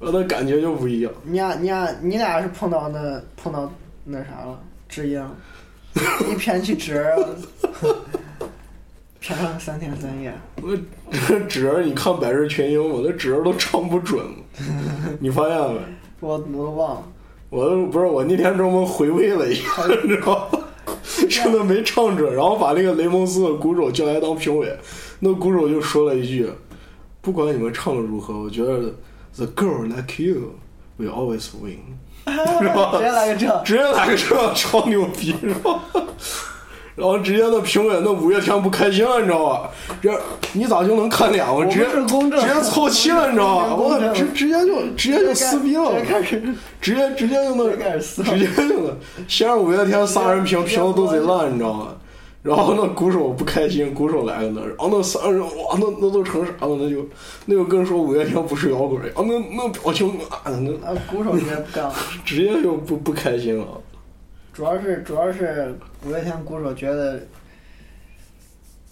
[0.00, 1.10] 我那感觉就不一样。
[1.22, 3.72] 你俩你俩你俩是碰到那碰到
[4.04, 4.60] 那啥了，
[4.90, 5.22] 知音，
[5.94, 7.16] 一谝起纸儿，
[9.22, 10.34] 谝上三天三夜。
[10.60, 10.76] 我
[11.28, 14.26] 这纸儿，你看百日群英，我那纸儿都唱不准，
[15.20, 15.80] 你发现没？
[16.18, 17.04] 我我都忘了，
[17.50, 20.58] 我都不是我那天专门回味了一下，你知道吗？
[21.30, 24.76] 真的没唱准，然后把那个雷蒙斯的鼓手叫来当评委，
[25.20, 26.50] 那鼓手就说了一句
[27.22, 28.92] ：“不管你们唱的如何，我觉得
[29.36, 30.54] the girl like you
[30.98, 31.78] will always win。”
[32.60, 32.90] 是吧？
[32.92, 35.80] 直接来个这，直接来个这超牛逼，是吧？
[36.96, 39.70] 然后直接那评委那五月天不开心了，你知道吧？
[40.02, 40.20] 这
[40.52, 41.46] 你咋就能看脸？
[41.46, 43.74] 我直接直接凑齐了，你知道吧？
[43.74, 45.92] 我直直接就直接就撕逼了
[46.80, 47.64] 直接，直接就那
[48.22, 48.90] 直接就那，
[49.26, 51.86] 先让五月天仨人评评的都贼烂，你知道吗？
[52.42, 56.76] 然后那鼓手不开心，鼓手来了那，然后那三人哇，那那都成啥了？
[56.76, 57.06] 那就
[57.44, 61.94] 那就跟说五月天不是摇滚，然后那那表情啊，那啊，鼓手直接不干了。
[62.24, 63.66] 直接就不不开心了。
[64.54, 67.20] 主要是主要是五月天鼓手觉得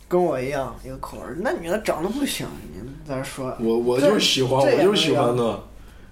[0.06, 5.60] 跟我一样一个口味，那女的长得不行，你在这说，我我就喜欢，我就喜欢能他，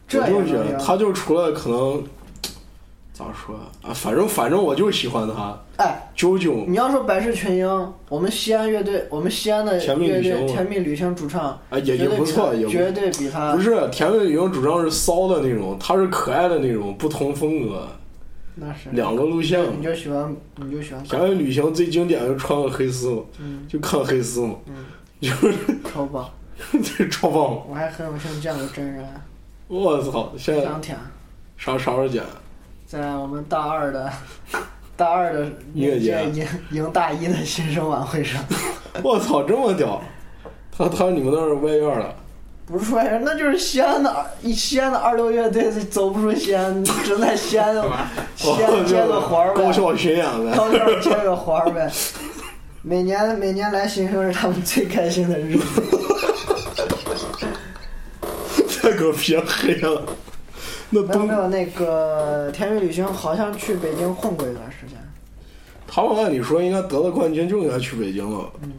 [0.08, 2.02] 这我就觉得也能聊他就除了可能
[3.16, 5.58] 咋说啊，反正反正我就喜欢他。
[5.78, 17.88] 哎，九九你要说百事群英，我们西安乐队，我们西安的甜蜜乐队旅行甜蜜旅行主唱，啊也也不错，也绝对比他不是甜蜜旅行主唱是骚的那种，他是可爱的那种，不同风格，
[18.54, 18.90] 那是。
[18.92, 19.64] 两个路线。
[19.78, 23.66] 你就喜欢你就喜欢甜蜜旅行最经典就穿个黑丝嘛，嗯。
[23.66, 24.84] 就看黑丝嘛，嗯。
[25.22, 25.54] 就是。
[25.90, 26.28] 超棒，
[26.70, 27.62] 对 超棒。
[27.66, 29.02] 我还很有幸见过真人，
[29.68, 30.62] 我操，现在
[31.56, 32.22] 啥啥时候剪？
[32.86, 34.08] 在我们大二的
[34.96, 38.40] 大二的音乐节迎迎大一的新生晚会上。
[39.02, 40.00] 我操，这么屌！
[40.70, 42.14] 他他你们那是外院的。
[42.64, 47.74] 不是外院，那就是西安的二西安的二流乐队走不出西安，只能在西安
[48.36, 50.56] 西安接个活儿呗，高校巡演呗。
[50.56, 51.90] 高校接个活儿呗。
[52.82, 55.82] 每年每年来新生是他们最开心的日子。
[58.80, 60.02] 太给我撇黑了。
[60.90, 64.96] 那东没有没有，那个甜蜜旅行好像去北京混过一段时间。
[65.86, 68.72] 他们按理说应该得了冠军就应该去北京了，嗯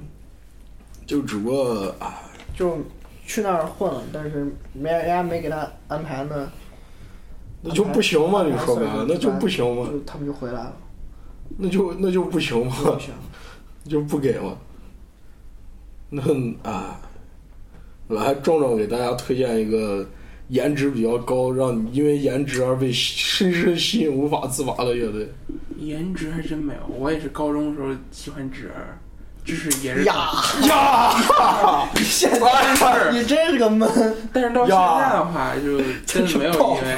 [1.06, 2.20] 就只不过啊，
[2.54, 2.78] 就
[3.26, 6.52] 去那儿混了，但是没人家没给他安排呢。
[7.62, 8.44] 那就不行嘛？
[8.44, 9.90] 你说白了，那就不行嘛？
[10.06, 10.74] 他们就回来了，
[11.58, 12.76] 那就那就不行嘛？
[12.78, 13.14] 不行。
[13.90, 14.58] 就不给嘛？
[16.10, 16.22] 那
[16.70, 17.00] 啊，
[18.10, 20.06] 来壮壮给大家推荐一个
[20.50, 25.30] 颜值比较高，让你因为颜值而被深深吸引、无法自拔的乐队。
[25.80, 28.98] 颜值还真没有，我也是高中的时候喜欢纸儿，
[29.46, 30.14] 就是也是，呀
[30.68, 31.90] 呀！
[31.96, 33.88] 现在 你真是个闷。
[34.34, 36.98] 但是到现在的话就真的没有因为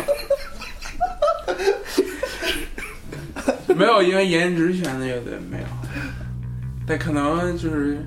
[3.76, 5.66] 没有因为颜值选的乐队没有，
[6.88, 7.98] 但可能就是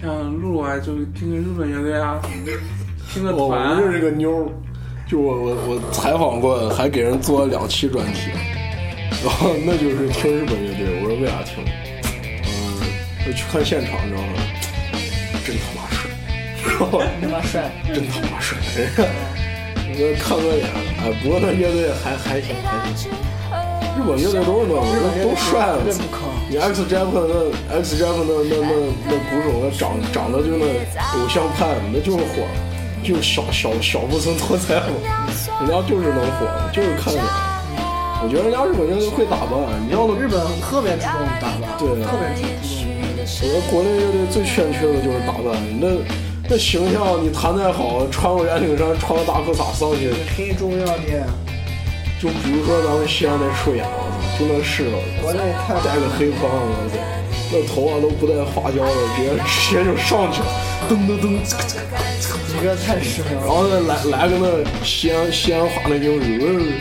[0.00, 2.20] 像露露啊，就听听日本乐队啊，
[3.12, 4.48] 听个我我团啊们认识个妞儿，
[5.06, 8.30] 就我我我采访过，还给人做了两期专题，
[9.22, 11.62] 然后那就是听日本乐队，我说为啥听？
[12.46, 12.80] 嗯，
[13.28, 14.32] 我去看现场，你知道吗？
[15.44, 16.08] 真他妈帅，
[17.12, 18.56] 真他妈帅，真他妈帅，
[19.86, 20.64] 你说看个眼，
[21.04, 23.10] 哎，不过那乐队还还行还行，
[23.92, 24.80] 日本乐队都是那种
[25.20, 25.84] 都都帅了。
[26.48, 27.28] 你 X Japan
[27.68, 28.72] 那 X Japan 那那那
[29.04, 32.48] 那鼓手那长长得就那偶像派，那就是火，
[33.04, 34.96] 就小小小不森脱菜嘛，
[35.60, 37.22] 人家就是能火，就是看脸。
[38.22, 39.52] 我觉得人家日本乐队会打扮，
[39.84, 42.48] 你像那日本特别注重打扮，对啊特别注重。
[43.20, 46.00] 我觉得国内乐队最欠缺的就是打扮，那
[46.48, 51.28] 那形象你弹再好，穿个圆领衫，穿个大裤衩上去，很重要的，
[52.16, 54.96] 就比如说咱们西安那顺眼，我操，就那是了。
[55.20, 56.96] 国内太戴个黑框，我操，
[57.54, 60.46] 那头发都不带发胶的，直接直接就上去了，
[60.90, 63.48] 噔噔噔，呲呲呲呲几个太实名然。
[63.48, 66.74] 后再来来个那西安西安话那英语，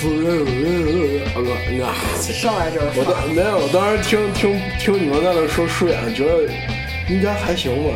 [0.00, 0.40] 夫人，
[1.34, 1.52] 啊个
[1.84, 1.92] 啊，
[2.32, 6.50] 上来就是我发，当没有，我当时听听听你们在那说顺眼，觉得
[7.10, 7.92] 应该还行吧，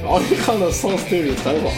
[0.00, 1.72] 然后一看那 Sound Stage 采访，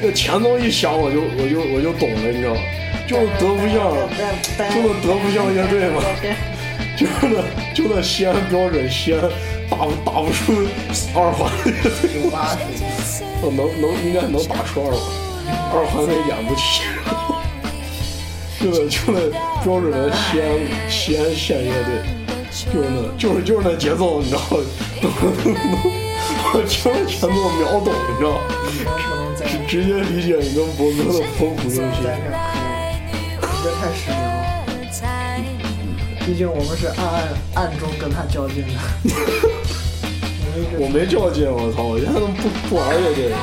[0.00, 2.60] 那前奏一响，我就我就我就懂了，你知道吗？
[3.06, 3.92] 就是德不像，
[4.72, 6.00] 就那德不像乐队嘛，
[6.96, 7.42] 就是那
[7.74, 9.20] 就那西安标准西安
[9.70, 10.52] 打不打不出
[11.14, 12.58] 二环的乐队，九八水
[13.42, 15.00] 哦能能应该能打出二环，
[15.72, 16.62] 二环他也演不起。
[18.60, 19.18] 就那就那
[19.64, 20.46] 标准的西安
[20.88, 21.90] 西安县乐队，
[22.52, 24.46] 就是那就是就是那节奏，你知道吗？
[26.54, 28.40] 我听了全都秒懂，你知道吗？
[29.36, 31.82] 直直接理解你跟博哥的风骨用心。
[32.04, 32.32] 在这儿
[33.40, 33.64] 可以？
[33.64, 34.41] 这太实名了。
[36.24, 38.74] 毕竟我们是暗暗暗中跟他较劲的。
[40.78, 41.82] 我没较劲，我操！
[41.82, 43.38] 我现在都不 不玩乐队了。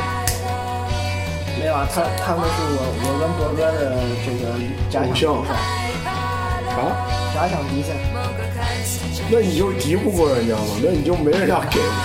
[1.60, 4.56] 没有啊，他他们是我我跟博哥的这个
[4.90, 5.52] 假想敌偶赛，
[6.70, 6.78] 啥？
[7.36, 7.92] 假想敌赛。
[9.32, 10.80] 那你就敌不过人家嘛？
[10.82, 12.00] 那你就没人家给嘛？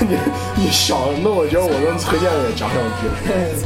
[0.06, 0.16] 你
[0.64, 3.10] 你想，那我觉得我跟崔健也假想敌。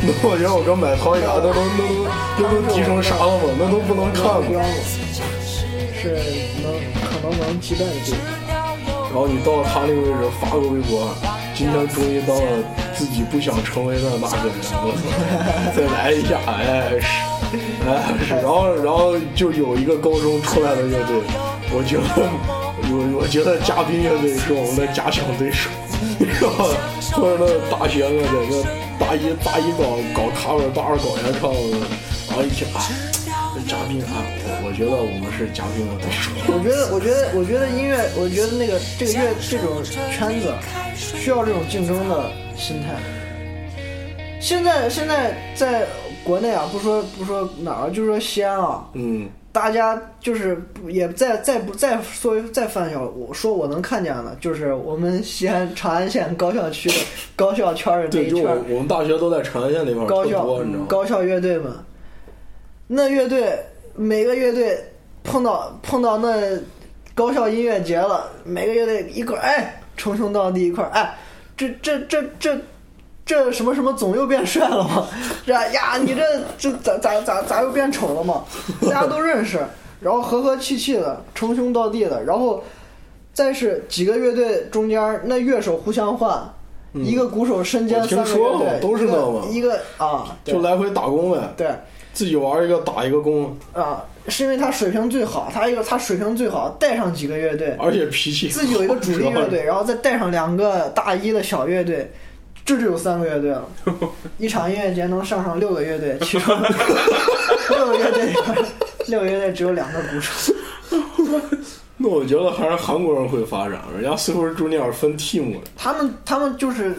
[0.02, 3.52] 那我觉得我跟买汤雅那都那都那都敌成啥了嘛？
[3.60, 4.48] 那都不能看嘛。
[6.00, 6.16] 是
[6.62, 6.72] 能
[7.04, 8.16] 可能能击败的对手。
[9.12, 11.12] 然后你到了他那个位置发个微博，
[11.54, 12.42] 今天终于当了
[12.96, 15.02] 自己不想成为的那个人，我操！
[15.74, 17.06] 再来一下，哎是，
[17.84, 17.90] 哎
[18.24, 21.16] 是，然后然后就有一个高中出来的乐队，
[21.74, 22.30] 我觉得
[22.86, 25.68] 我我觉得嘉宾乐队是我们的假想对手，
[26.18, 26.64] 你知道吧？
[27.12, 28.64] 或 者那大学乐队，
[28.98, 31.82] 那大一大一搞搞 cover，大二搞原创的，
[32.28, 33.09] 然后一听啊，这
[33.70, 36.32] 嘉宾啊，我我觉得我们是嘉宾的对手。
[36.52, 40.52] 我觉得，我觉得，我觉得音乐，我觉得那个这个乐这种圈子
[40.96, 42.98] 需要这种竞争的心态。
[44.40, 45.86] 现在现在在
[46.24, 49.28] 国内啊，不说不说哪儿，就说西安啊，嗯。
[49.52, 56.94] 大家就是也再再不再说再犯小，我说我能看见的，就是我们西安长安县高校区的
[57.34, 60.86] 高校圈儿的那对，就一圈儿我我们大学都在长安县那块儿高校，你知道吗？
[60.88, 61.72] 高校乐队们，
[62.92, 63.56] 那乐队
[63.94, 64.76] 每个乐队
[65.22, 66.58] 碰到碰到那
[67.14, 71.16] 高校音乐节了，每个乐队一块儿哎称兄道弟一块儿哎，
[71.56, 72.58] 这这这这
[73.24, 75.06] 这什么什么总又变帅了吗？
[75.46, 76.22] 这呀你这
[76.58, 78.42] 这咋咋咋咋又变丑了吗？
[78.82, 79.60] 大家都认识，
[80.00, 82.60] 然后和和气气的称兄道弟的，然后
[83.32, 86.42] 再是几个乐队中间那乐手互相换。
[86.92, 91.68] 一个鼓手身兼三个说了乐队，都是那嘛一个啊，就来回打工呗，对
[92.12, 102.10] 自己玩一个打一个工，啊，是因为他水平最好，他一个他水平最好，带上几个乐队，而且脾气自己有一个主力乐队， 然后再带上两个大一的小乐队，
[102.64, 103.64] 这就有三个乐队了。
[104.38, 106.54] 一场音乐节能上上六个乐队，其中
[107.70, 108.34] 六个乐队，
[109.06, 110.52] 六个乐队只有两个鼓手。
[112.02, 116.94] 那我觉得还是韩国人会发展，人家 Super Junior 分 team 的，他们他们就是，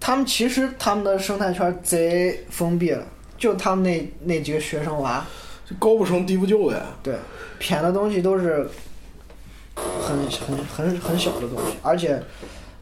[0.00, 3.04] 他们其实他们的生态圈贼封闭了，
[3.38, 5.24] 就他们那那几个学生娃。
[5.68, 6.82] 就高不成低不就呗。
[7.02, 7.14] 对，
[7.60, 8.66] 谝的东西都是
[9.74, 12.18] 很很很很小的东西，而且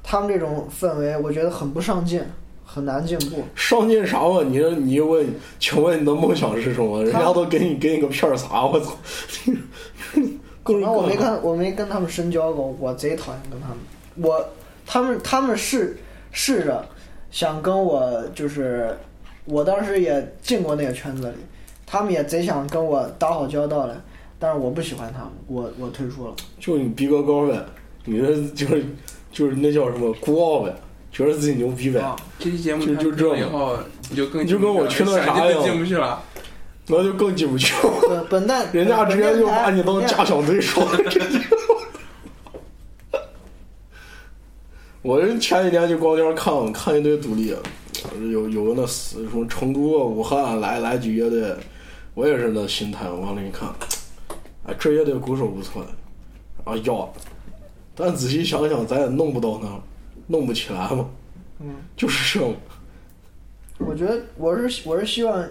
[0.05, 2.23] 他们这种氛围，我觉得很不上进，
[2.65, 3.43] 很难进步。
[3.57, 4.45] 上进啥嘛？
[4.45, 5.27] 你你一问，
[5.59, 7.03] 请问你的梦想是什么？
[7.03, 8.97] 人家都给你给你个片儿啥，我操！
[10.63, 13.79] 可能我没干跟我没跟他们深交过，我贼讨厌跟他们。
[14.15, 14.49] 我
[14.87, 15.99] 他们他们试
[16.31, 16.87] 试着
[17.33, 18.97] 想跟我就是，
[19.47, 21.35] 我当时也进过那个圈子里，
[21.87, 23.95] 他们也贼想跟我打好交道来，
[24.39, 26.35] 但是我不喜欢他们，我我退出了。
[26.61, 27.65] 就你逼格高呗，
[28.05, 28.85] 你这就是
[29.33, 30.75] 就是那叫什么孤傲呗，
[31.11, 32.01] 觉得自己牛逼呗。
[32.01, 33.79] 啊，这期节目就就这了以后，
[34.11, 36.23] 你就更你就跟我去那啥一样进不去了。
[36.89, 37.81] 那就更进不去了。
[38.09, 40.81] 本本蛋 人家直接就把你当本假想对手。
[45.03, 47.53] 我人前几天就光天看看一堆独立，
[48.31, 51.55] 有有个那死什么成都啊、武汉来来几乐队，
[52.15, 53.69] 我也是那心态，我往里一看，
[54.65, 55.85] 哎，这乐队鼓手不错，
[56.65, 57.13] 啊要，
[57.95, 59.81] 但仔细想想，咱也弄不到那儿，
[60.27, 61.09] 弄不起来嘛，
[61.61, 62.55] 嗯，就是这么，
[63.79, 65.47] 我觉得我是我是希望，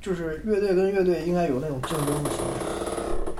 [0.00, 3.32] 就是乐队跟乐队应该有那种竞争的心态，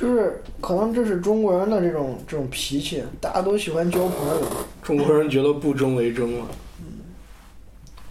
[0.00, 4.42] 就是可能这是中国人的这种这种脾气，大家都喜欢交朋友。
[4.82, 6.46] 中国人觉得不争为争了。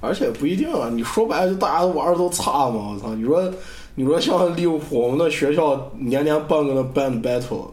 [0.02, 3.14] 而且不一定啊，你说白了就大家都玩的都差嘛，我操！
[3.14, 3.50] 你说，
[3.96, 7.68] 你说像利物浦，我们那学校年年办个那 band battle，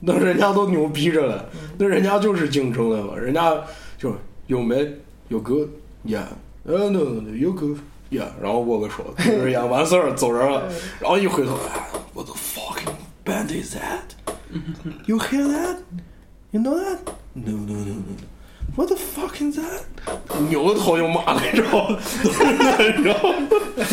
[0.00, 1.40] 那人家都牛逼着嘞，
[1.78, 3.56] 那人家就是竞争了嘛，人家
[3.96, 4.12] 就
[4.48, 4.86] 有没
[5.28, 5.68] 有 good
[6.04, 6.24] yeah，
[6.64, 7.78] 呃 no no no 有 good
[8.10, 10.68] yeah，然后握个手，就是眼完事儿走人了，
[10.98, 12.90] 然后一回头，哎，what the fucking
[13.24, 15.76] band is that？You hear that?
[16.50, 16.98] You know that?
[17.34, 18.39] No no no no.
[18.76, 19.82] What the fuck is that？
[20.48, 21.98] 扭头就骂了，你知道吗？
[22.96, 23.34] 你知道？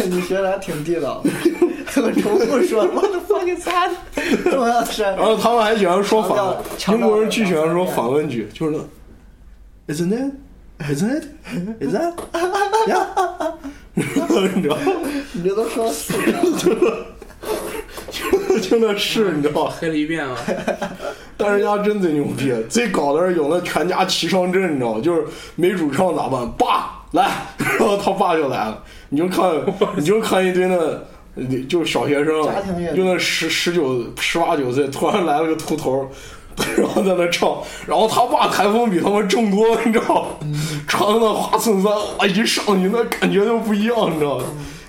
[0.08, 3.92] 你学的还挺地道，我重复说，What the fuck is that？
[4.44, 6.38] 重要的是，然后他们还喜欢说反，
[6.96, 8.78] 英国人巨喜欢说反问句，就是
[9.88, 10.34] 那，Isn't it?
[10.80, 11.26] Isn't it?
[11.82, 12.14] Is that?
[12.88, 13.06] Yeah？
[14.56, 14.78] 你知道？
[15.34, 16.32] 你这都说了四个，
[18.12, 19.72] 就就那是，你知道吗？
[19.80, 20.38] 黑了一遍了。
[21.38, 25.02] 但人家真贼牛逼， 最搞的是有那全家齐上阵，你知道吗？
[25.02, 25.24] 就是
[25.56, 26.50] 没主唱咋办？
[26.58, 29.52] 爸来，然后他爸就来了，你就看，
[29.96, 32.44] 你就看一堆那，就是小学生
[32.96, 36.10] 就那十十九、十八九岁，突然来了个秃头。
[36.76, 40.28] 然后在那唱，然后他爸台风比他们重多了，你知道吗？
[40.88, 44.44] 穿那花衬衫，哇，一上去那感觉就不一样，你知道吗？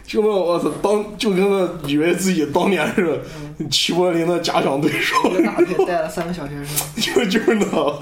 [0.07, 3.20] 就那我操，当就跟那以为自己当年是
[3.70, 7.98] 齐柏林的假想对手，一个带了三个小学生， 就 就是那，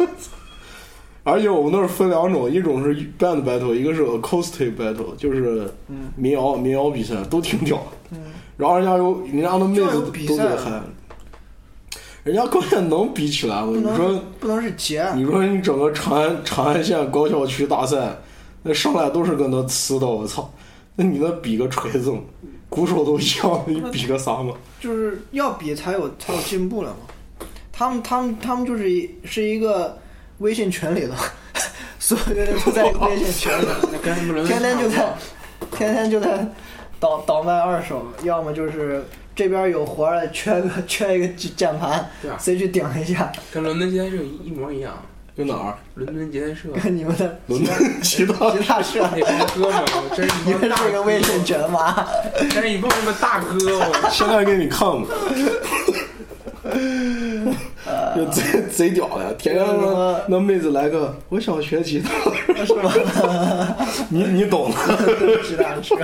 [1.25, 5.69] 而且我们那儿分两种，一种是 band battle，一个是 acoustic battle，就是
[6.15, 8.19] 民谣民谣比赛，都挺屌嗯。
[8.57, 10.81] 然后人家有人家那妹子都得嗨，
[12.25, 13.67] 人家关键能比起来吗？
[13.67, 18.17] 不你说能不能是节，你说你整个长安长安县高校区大赛，
[18.63, 20.51] 那上来都是跟那呲的，我操！
[20.97, 22.21] 那你那比个锤子吗？
[22.69, 24.55] 鼓手都一样，你比个啥嘛？
[24.81, 26.97] 就是要比才有才有进步了嘛。
[27.73, 29.99] 他们他们他们就是一是一个
[30.39, 31.15] 微信群里的，
[31.99, 35.15] 所有的人都在 微信群里，天天就在
[35.73, 36.47] 天天就在
[36.99, 39.05] 倒倒卖二手，要么就是
[39.35, 44.95] 这边有活儿的缺个缺一个键盘对啊，谁去顶一下，跟伦敦吉他社一模一样。
[45.37, 45.77] 跟哪儿？
[45.95, 46.69] 伦敦吉他社。
[46.83, 52.07] 跟你们的伦敦吉他吉他社那帮哥们儿，真是你们一帮大是一个微信群吗？
[52.51, 55.09] 真是一帮什么大哥，我现在给你看吧，
[58.17, 58.43] 就贼
[58.73, 62.11] 贼屌的，天天那那妹子来个，我想学吉他，
[62.65, 62.93] 是吗？
[64.09, 64.77] 你你懂的。
[65.43, 65.95] 吉他社，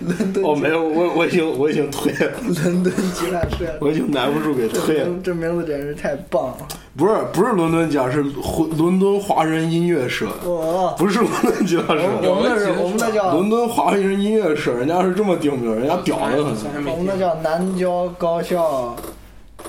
[0.00, 2.32] 伦敦哦，没有，我我已经我已经退了，
[2.62, 5.08] 伦敦吉他社，我已经耐不住给退了。
[5.24, 6.56] 这名字简直太棒了！
[6.96, 12.00] 不是不是伦敦家，是伦伦敦华人音乐社，哦，不是伦敦吉他社。
[12.22, 16.54] 我们那是我们那叫伦敦华人音乐社，人家是这么定名，人家屌的很。
[16.86, 18.96] 我们那叫南交高校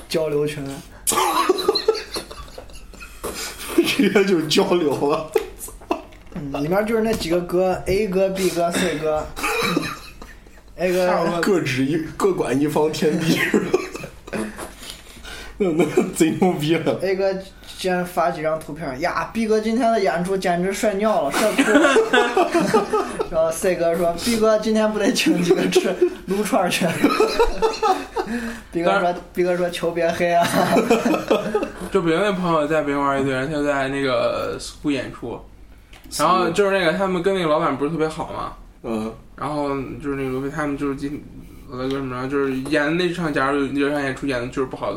[0.08, 0.64] 交流群，
[3.84, 5.30] 直接就交流了。
[6.34, 9.26] 嗯，里面就是那几个哥，A 哥、B 哥、C 哥，
[10.76, 13.38] A 哥各执一各管一方天地？
[15.58, 16.98] 那那贼牛逼了。
[17.02, 17.34] A 哥
[17.78, 21.94] 竟然发几张图片呀，B 哥今天的演出简直帅尿了，帅哭了。
[23.30, 25.94] 然后 C 哥说，B 哥今天不得请几个吃
[26.26, 26.84] 撸串儿去。
[28.72, 30.44] B 哥说，B 哥说球别黑啊。
[31.92, 35.40] 就北京那朋友在北京玩一堆人，他就在那个 school 演出，
[36.18, 39.68] 然后就是那个他们跟那个老板不是特别好嘛，嗯，然后
[40.02, 41.24] 就是那个他们就是今
[41.70, 44.92] 那个什么，就是演的那场，假如有这场演出演的就是不好，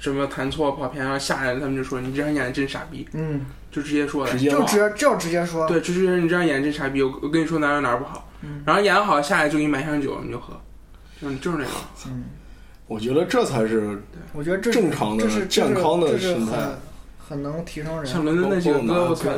[0.00, 4.50] 什么弹错跑偏，然后下来他们就说你这样演的真傻逼，嗯，就直接说的直，接。
[4.50, 8.62] 就直就直接说，对，就直接你这样演真傻逼，我我跟你说哪儿哪儿不好，嗯。
[8.64, 10.58] 然后演得好下来就给你买箱酒，你就喝，
[11.20, 11.72] 就是就是那种，
[12.86, 16.52] 我觉得这才是我觉得这是正常的这是健康的心态。
[16.56, 16.78] 很
[17.28, 18.06] 很能提升人。
[18.06, 19.30] 像伦敦那几个哥，我操，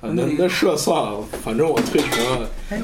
[0.00, 2.24] 啊，那那社算了，反正我退群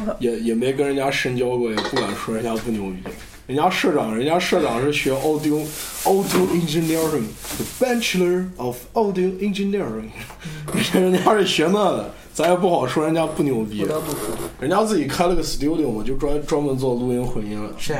[0.06, 3.02] 了，也也没跟人家深交过，也不敢说人家不牛逼。
[3.46, 5.62] 人家社长，人家社长是学 audio
[6.04, 10.08] audio engineering，bachelor of audio engineering，
[10.94, 13.86] 人家是学那的，咱也不好说人家不牛逼不。
[13.86, 14.20] 得不说。
[14.58, 17.70] 人家自己开了个 studio 嘛，就专专门做录音混音了。
[17.76, 17.96] 谁？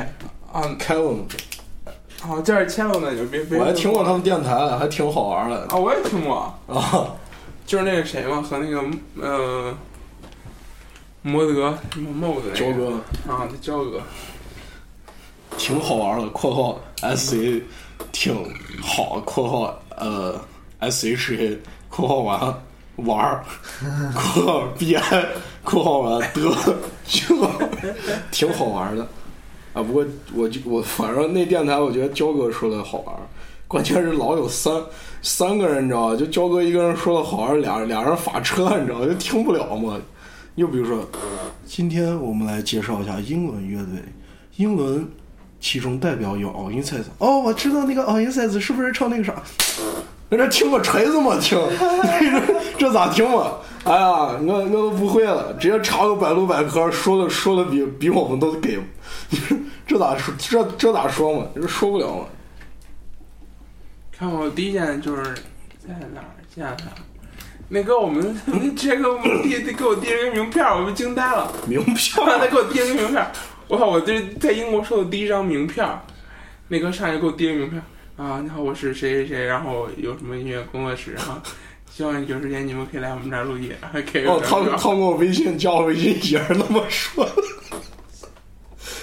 [0.51, 1.19] 啊，Kevin，
[2.21, 3.59] 好，这是签了呢，就别别。
[3.59, 7.13] 我还听过他们电台，还挺好玩的啊，我也听过，啊。
[7.67, 8.83] 就是那个谁嘛，和那个
[9.21, 9.73] 呃，
[11.21, 12.93] 摩德什么那个焦哥
[13.31, 14.01] 啊，他焦哥，
[15.57, 17.61] 挺好玩的（括号 S A）
[18.11, 18.35] 挺
[18.81, 20.39] 好（括号呃
[20.79, 21.57] S H A）
[21.89, 22.61] 括号完
[22.97, 23.43] 玩
[24.13, 25.25] （括号 B I）
[25.63, 26.41] 括号完得
[27.03, 27.47] 就
[28.31, 29.07] 挺好玩的
[29.73, 29.81] 啊。
[29.81, 33.15] 不过我就我反正那电台我觉得焦哥说的好玩，
[33.67, 34.73] 关键是老有三
[35.21, 36.15] 三个人，你知道吧？
[36.15, 39.99] 就焦哥一个人说的好玩，俩俩人发车，你知道就听不了嘛。
[40.55, 41.05] 又比如说，
[41.65, 44.01] 今天我们来介绍一下英伦乐队，
[44.55, 45.05] 英伦
[45.65, 47.05] 其中代表有 All Inside。
[47.17, 49.33] 哦，我知道那个 All Inside 是不是唱那个啥？
[50.29, 51.59] 在这听个锤子嘛 听，
[52.77, 53.53] 这咋听嘛？
[53.83, 58.79] 哎呀，我我都不会了，直接查个百度百科，说的说的比比我们都给，
[59.87, 60.31] 这咋说？
[60.37, 61.47] 这这咋说嘛？
[61.55, 62.25] 这说不了嘛？
[64.15, 65.23] 看我第一件就是
[65.81, 66.29] 在哪儿？
[66.55, 66.83] 见的。
[67.67, 68.39] 那个我们
[68.75, 71.51] 直接给我们递给我递了个名片，我们惊呆了。
[71.65, 73.31] 名片他给我递了个名片儿，
[73.67, 73.87] 我靠！
[73.87, 75.99] 我这是在英国收的第一张名片儿。
[76.67, 81.35] 那个上来给我递了个名片儿啊，你好，我是谁谁谁，然后有什么音乐工作室，然后
[81.91, 87.31] 希望有时间你们可以来我们这儿录音，还可以哦，他表他给我微信加我微信也是那么说的，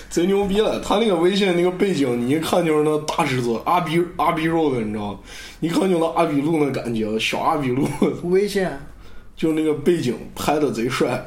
[0.08, 0.80] 贼牛逼了。
[0.80, 5.18] 他那个微信那个背景，你一看就是那大制作阿比阿比肉的，你知道吗？
[5.60, 7.86] 一看就那阿比路那感觉，小阿比路，
[8.24, 8.66] 微信
[9.36, 11.24] 就那个背景拍的贼帅，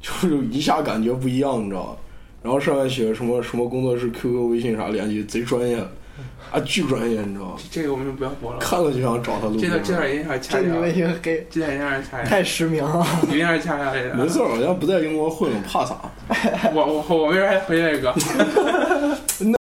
[0.00, 1.96] 就是一下感觉不一样，你知道吧？
[2.42, 5.76] 然后上面写什么什么工作室 QQ、微信啥联系，贼专业，
[6.50, 7.56] 啊，巨专业，你知道吗？
[7.70, 8.58] 这个我们就不要播了。
[8.58, 9.60] 看了就想找他录音。
[9.60, 13.06] 这段这段一定要掐掉这给这段一定要掐掉，太实名了。
[13.24, 14.14] 一定要掐掉这个。
[14.14, 16.00] 没事儿，我家不在英国混了，怕啥？
[16.74, 18.14] 我我我为啥还回来哥。